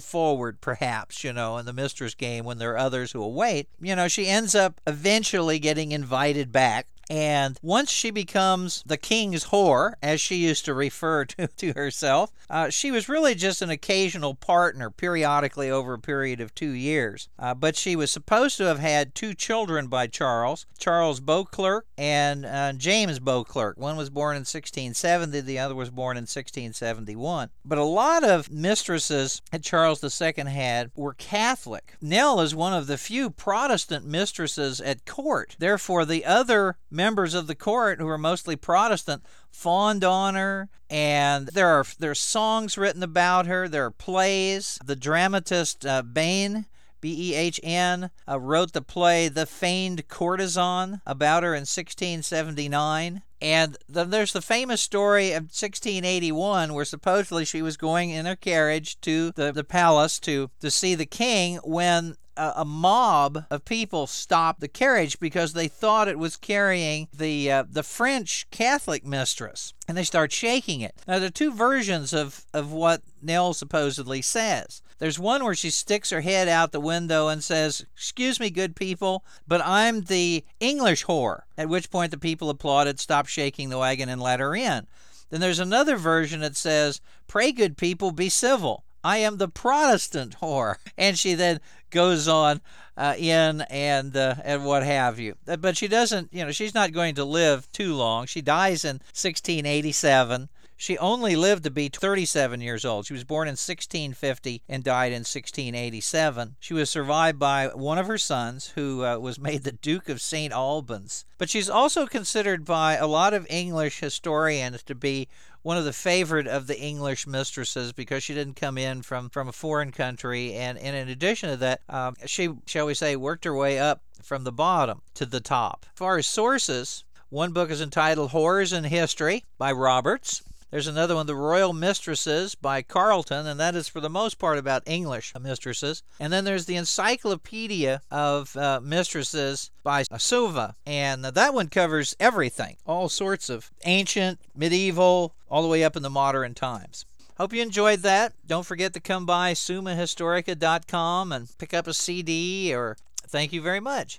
forward, 0.00 0.60
perhaps, 0.60 1.24
you 1.24 1.32
know, 1.32 1.58
in 1.58 1.66
the 1.66 1.72
mistress 1.72 2.14
game 2.14 2.44
when 2.44 2.58
there 2.58 2.72
are 2.72 2.78
others 2.78 3.12
who 3.12 3.18
will 3.18 3.34
wait. 3.34 3.68
You 3.80 3.96
know, 3.96 4.08
she 4.08 4.28
ends 4.28 4.54
up 4.54 4.80
eventually 4.86 5.58
getting 5.58 5.92
invited 5.92 6.52
back 6.52 6.86
and 7.10 7.58
once 7.62 7.90
she 7.90 8.10
becomes 8.10 8.82
the 8.86 8.96
king's 8.96 9.46
whore, 9.46 9.94
as 10.02 10.20
she 10.20 10.36
used 10.36 10.64
to 10.64 10.74
refer 10.74 11.24
to, 11.24 11.46
to 11.46 11.72
herself, 11.74 12.32
uh, 12.50 12.70
she 12.70 12.90
was 12.90 13.08
really 13.08 13.34
just 13.34 13.62
an 13.62 13.70
occasional 13.70 14.34
partner 14.34 14.90
periodically 14.90 15.70
over 15.70 15.94
a 15.94 15.98
period 15.98 16.40
of 16.40 16.54
two 16.54 16.70
years. 16.70 17.28
Uh, 17.38 17.54
but 17.54 17.76
she 17.76 17.96
was 17.96 18.10
supposed 18.10 18.56
to 18.56 18.64
have 18.64 18.78
had 18.78 19.14
two 19.14 19.34
children 19.34 19.86
by 19.86 20.06
Charles 20.06 20.66
Charles 20.78 21.20
Beauclerk 21.20 21.82
and 21.96 22.44
uh, 22.44 22.72
James 22.72 23.18
Beauclerk. 23.18 23.76
One 23.76 23.96
was 23.96 24.10
born 24.10 24.36
in 24.36 24.40
1670, 24.40 25.40
the 25.40 25.58
other 25.58 25.74
was 25.74 25.90
born 25.90 26.16
in 26.16 26.22
1671. 26.22 27.50
But 27.64 27.78
a 27.78 27.84
lot 27.84 28.24
of 28.24 28.50
mistresses 28.50 29.42
that 29.50 29.62
Charles 29.62 30.02
II 30.02 30.44
had 30.44 30.90
were 30.94 31.14
Catholic. 31.14 31.96
Nell 32.00 32.40
is 32.40 32.54
one 32.54 32.72
of 32.72 32.86
the 32.86 32.98
few 32.98 33.30
Protestant 33.30 34.04
mistresses 34.04 34.80
at 34.80 35.06
court. 35.06 35.56
Therefore, 35.58 36.04
the 36.04 36.24
other 36.24 36.76
members 36.94 37.34
of 37.34 37.46
the 37.46 37.54
court 37.54 38.00
who 38.00 38.08
are 38.08 38.18
mostly 38.18 38.56
Protestant 38.56 39.22
fawned 39.50 40.04
on 40.04 40.34
her 40.34 40.68
and 40.88 41.48
there 41.48 41.68
are 41.68 41.84
there 41.98 42.12
are 42.12 42.14
songs 42.14 42.78
written 42.78 43.02
about 43.02 43.46
her. 43.46 43.68
There 43.68 43.86
are 43.86 43.90
plays. 43.90 44.78
The 44.84 44.96
dramatist 44.96 45.84
uh, 45.84 46.02
Behn 46.02 46.66
B-E-H-N 47.00 48.10
uh, 48.26 48.40
wrote 48.40 48.72
the 48.72 48.80
play 48.80 49.28
The 49.28 49.44
Feigned 49.44 50.08
Courtesan 50.08 51.02
about 51.04 51.42
her 51.42 51.50
in 51.50 51.66
1679 51.66 53.22
and 53.42 53.76
then 53.86 54.08
there's 54.08 54.32
the 54.32 54.40
famous 54.40 54.80
story 54.80 55.32
of 55.32 55.42
1681 55.42 56.72
where 56.72 56.86
supposedly 56.86 57.44
she 57.44 57.60
was 57.60 57.76
going 57.76 58.08
in 58.08 58.24
her 58.24 58.36
carriage 58.36 58.98
to 59.02 59.32
the, 59.32 59.52
the 59.52 59.64
palace 59.64 60.18
to, 60.20 60.50
to 60.60 60.70
see 60.70 60.94
the 60.94 61.04
king 61.04 61.56
when 61.56 62.16
a, 62.36 62.52
a 62.56 62.64
mob 62.64 63.44
of 63.50 63.64
people 63.64 64.06
stopped 64.06 64.60
the 64.60 64.68
carriage 64.68 65.18
because 65.18 65.52
they 65.52 65.68
thought 65.68 66.08
it 66.08 66.18
was 66.18 66.36
carrying 66.36 67.08
the 67.12 67.50
uh, 67.50 67.64
the 67.68 67.82
French 67.82 68.46
Catholic 68.50 69.04
mistress, 69.04 69.74
and 69.88 69.96
they 69.96 70.04
start 70.04 70.32
shaking 70.32 70.80
it. 70.80 70.94
Now 71.06 71.18
there 71.18 71.28
are 71.28 71.30
two 71.30 71.52
versions 71.52 72.12
of 72.12 72.44
of 72.52 72.72
what 72.72 73.02
Nell 73.22 73.54
supposedly 73.54 74.22
says. 74.22 74.82
There's 74.98 75.18
one 75.18 75.44
where 75.44 75.54
she 75.54 75.70
sticks 75.70 76.10
her 76.10 76.20
head 76.20 76.48
out 76.48 76.72
the 76.72 76.80
window 76.80 77.28
and 77.28 77.42
says, 77.42 77.84
"Excuse 77.94 78.38
me, 78.38 78.50
good 78.50 78.76
people, 78.76 79.24
but 79.46 79.60
I'm 79.64 80.02
the 80.02 80.44
English 80.60 81.04
whore." 81.06 81.42
At 81.58 81.68
which 81.68 81.90
point 81.90 82.10
the 82.10 82.18
people 82.18 82.50
applauded, 82.50 83.00
stopped 83.00 83.30
shaking 83.30 83.70
the 83.70 83.78
wagon, 83.78 84.08
and 84.08 84.20
let 84.20 84.40
her 84.40 84.54
in. 84.54 84.86
Then 85.30 85.40
there's 85.40 85.58
another 85.58 85.96
version 85.96 86.40
that 86.40 86.56
says, 86.56 87.00
Pray, 87.26 87.50
good 87.50 87.76
people, 87.76 88.12
be 88.12 88.28
civil. 88.28 88.84
I 89.04 89.18
am 89.18 89.36
the 89.36 89.48
Protestant 89.48 90.36
whore. 90.40 90.76
And 90.98 91.18
she 91.18 91.34
then 91.34 91.60
goes 91.90 92.26
on 92.26 92.60
uh, 92.96 93.14
in 93.18 93.60
and 93.62 94.16
uh, 94.16 94.36
and 94.42 94.64
what 94.64 94.84
have 94.84 95.18
you. 95.18 95.36
Uh, 95.46 95.56
but 95.56 95.76
she 95.76 95.88
doesn't, 95.88 96.32
you 96.32 96.44
know, 96.44 96.52
she's 96.52 96.74
not 96.74 96.92
going 96.92 97.14
to 97.16 97.24
live 97.24 97.70
too 97.72 97.94
long. 97.94 98.26
She 98.26 98.40
dies 98.40 98.84
in 98.84 98.96
1687. 99.12 100.48
She 100.76 100.98
only 100.98 101.36
lived 101.36 101.64
to 101.64 101.70
be 101.70 101.88
37 101.88 102.60
years 102.60 102.84
old. 102.84 103.06
She 103.06 103.12
was 103.12 103.24
born 103.24 103.46
in 103.46 103.52
1650 103.52 104.62
and 104.68 104.82
died 104.82 105.12
in 105.12 105.20
1687. 105.20 106.56
She 106.58 106.74
was 106.74 106.90
survived 106.90 107.38
by 107.38 107.68
one 107.68 107.98
of 107.98 108.08
her 108.08 108.18
sons, 108.18 108.72
who 108.74 109.04
uh, 109.04 109.18
was 109.18 109.38
made 109.38 109.62
the 109.62 109.72
Duke 109.72 110.08
of 110.08 110.20
St. 110.20 110.52
Albans. 110.52 111.24
But 111.38 111.48
she's 111.48 111.70
also 111.70 112.06
considered 112.06 112.64
by 112.64 112.96
a 112.96 113.06
lot 113.06 113.34
of 113.34 113.46
English 113.48 114.00
historians 114.00 114.82
to 114.84 114.94
be 114.94 115.28
one 115.64 115.78
of 115.78 115.86
the 115.86 115.94
favorite 115.94 116.46
of 116.46 116.66
the 116.66 116.78
English 116.78 117.26
mistresses 117.26 117.90
because 117.90 118.22
she 118.22 118.34
didn't 118.34 118.54
come 118.54 118.76
in 118.76 119.00
from, 119.00 119.30
from 119.30 119.48
a 119.48 119.52
foreign 119.52 119.90
country. 119.90 120.52
And, 120.52 120.78
and 120.78 120.94
in 120.94 121.08
addition 121.08 121.48
to 121.48 121.56
that, 121.56 121.80
um, 121.88 122.14
she, 122.26 122.50
shall 122.66 122.84
we 122.84 122.92
say, 122.92 123.16
worked 123.16 123.46
her 123.46 123.56
way 123.56 123.78
up 123.78 124.02
from 124.22 124.44
the 124.44 124.52
bottom 124.52 125.00
to 125.14 125.24
the 125.24 125.40
top. 125.40 125.86
As 125.94 125.98
far 125.98 126.18
as 126.18 126.26
sources, 126.26 127.04
one 127.30 127.52
book 127.52 127.70
is 127.70 127.80
entitled 127.80 128.32
Whores 128.32 128.76
in 128.76 128.84
History 128.84 129.42
by 129.56 129.72
Roberts. 129.72 130.42
There's 130.74 130.88
another 130.88 131.14
one, 131.14 131.26
The 131.26 131.36
Royal 131.36 131.72
Mistresses 131.72 132.56
by 132.56 132.82
Carleton, 132.82 133.46
and 133.46 133.60
that 133.60 133.76
is 133.76 133.86
for 133.86 134.00
the 134.00 134.10
most 134.10 134.40
part 134.40 134.58
about 134.58 134.82
English 134.86 135.32
mistresses. 135.40 136.02
And 136.18 136.32
then 136.32 136.44
there's 136.44 136.66
the 136.66 136.74
Encyclopedia 136.74 138.00
of 138.10 138.56
uh, 138.56 138.80
Mistresses 138.82 139.70
by 139.84 140.02
Suva, 140.18 140.74
and 140.84 141.24
that 141.24 141.54
one 141.54 141.68
covers 141.68 142.16
everything, 142.18 142.76
all 142.86 143.08
sorts 143.08 143.48
of 143.48 143.70
ancient, 143.84 144.40
medieval, 144.52 145.36
all 145.48 145.62
the 145.62 145.68
way 145.68 145.84
up 145.84 145.94
in 145.94 146.02
the 146.02 146.10
modern 146.10 146.54
times. 146.54 147.06
Hope 147.38 147.52
you 147.52 147.62
enjoyed 147.62 148.00
that. 148.00 148.32
Don't 148.44 148.66
forget 148.66 148.92
to 148.94 149.00
come 149.00 149.24
by 149.24 149.52
sumahistorica.com 149.52 151.30
and 151.30 151.56
pick 151.56 151.72
up 151.72 151.86
a 151.86 151.94
CD 151.94 152.74
or 152.74 152.96
thank 153.28 153.52
you 153.52 153.62
very 153.62 153.78
much. 153.78 154.18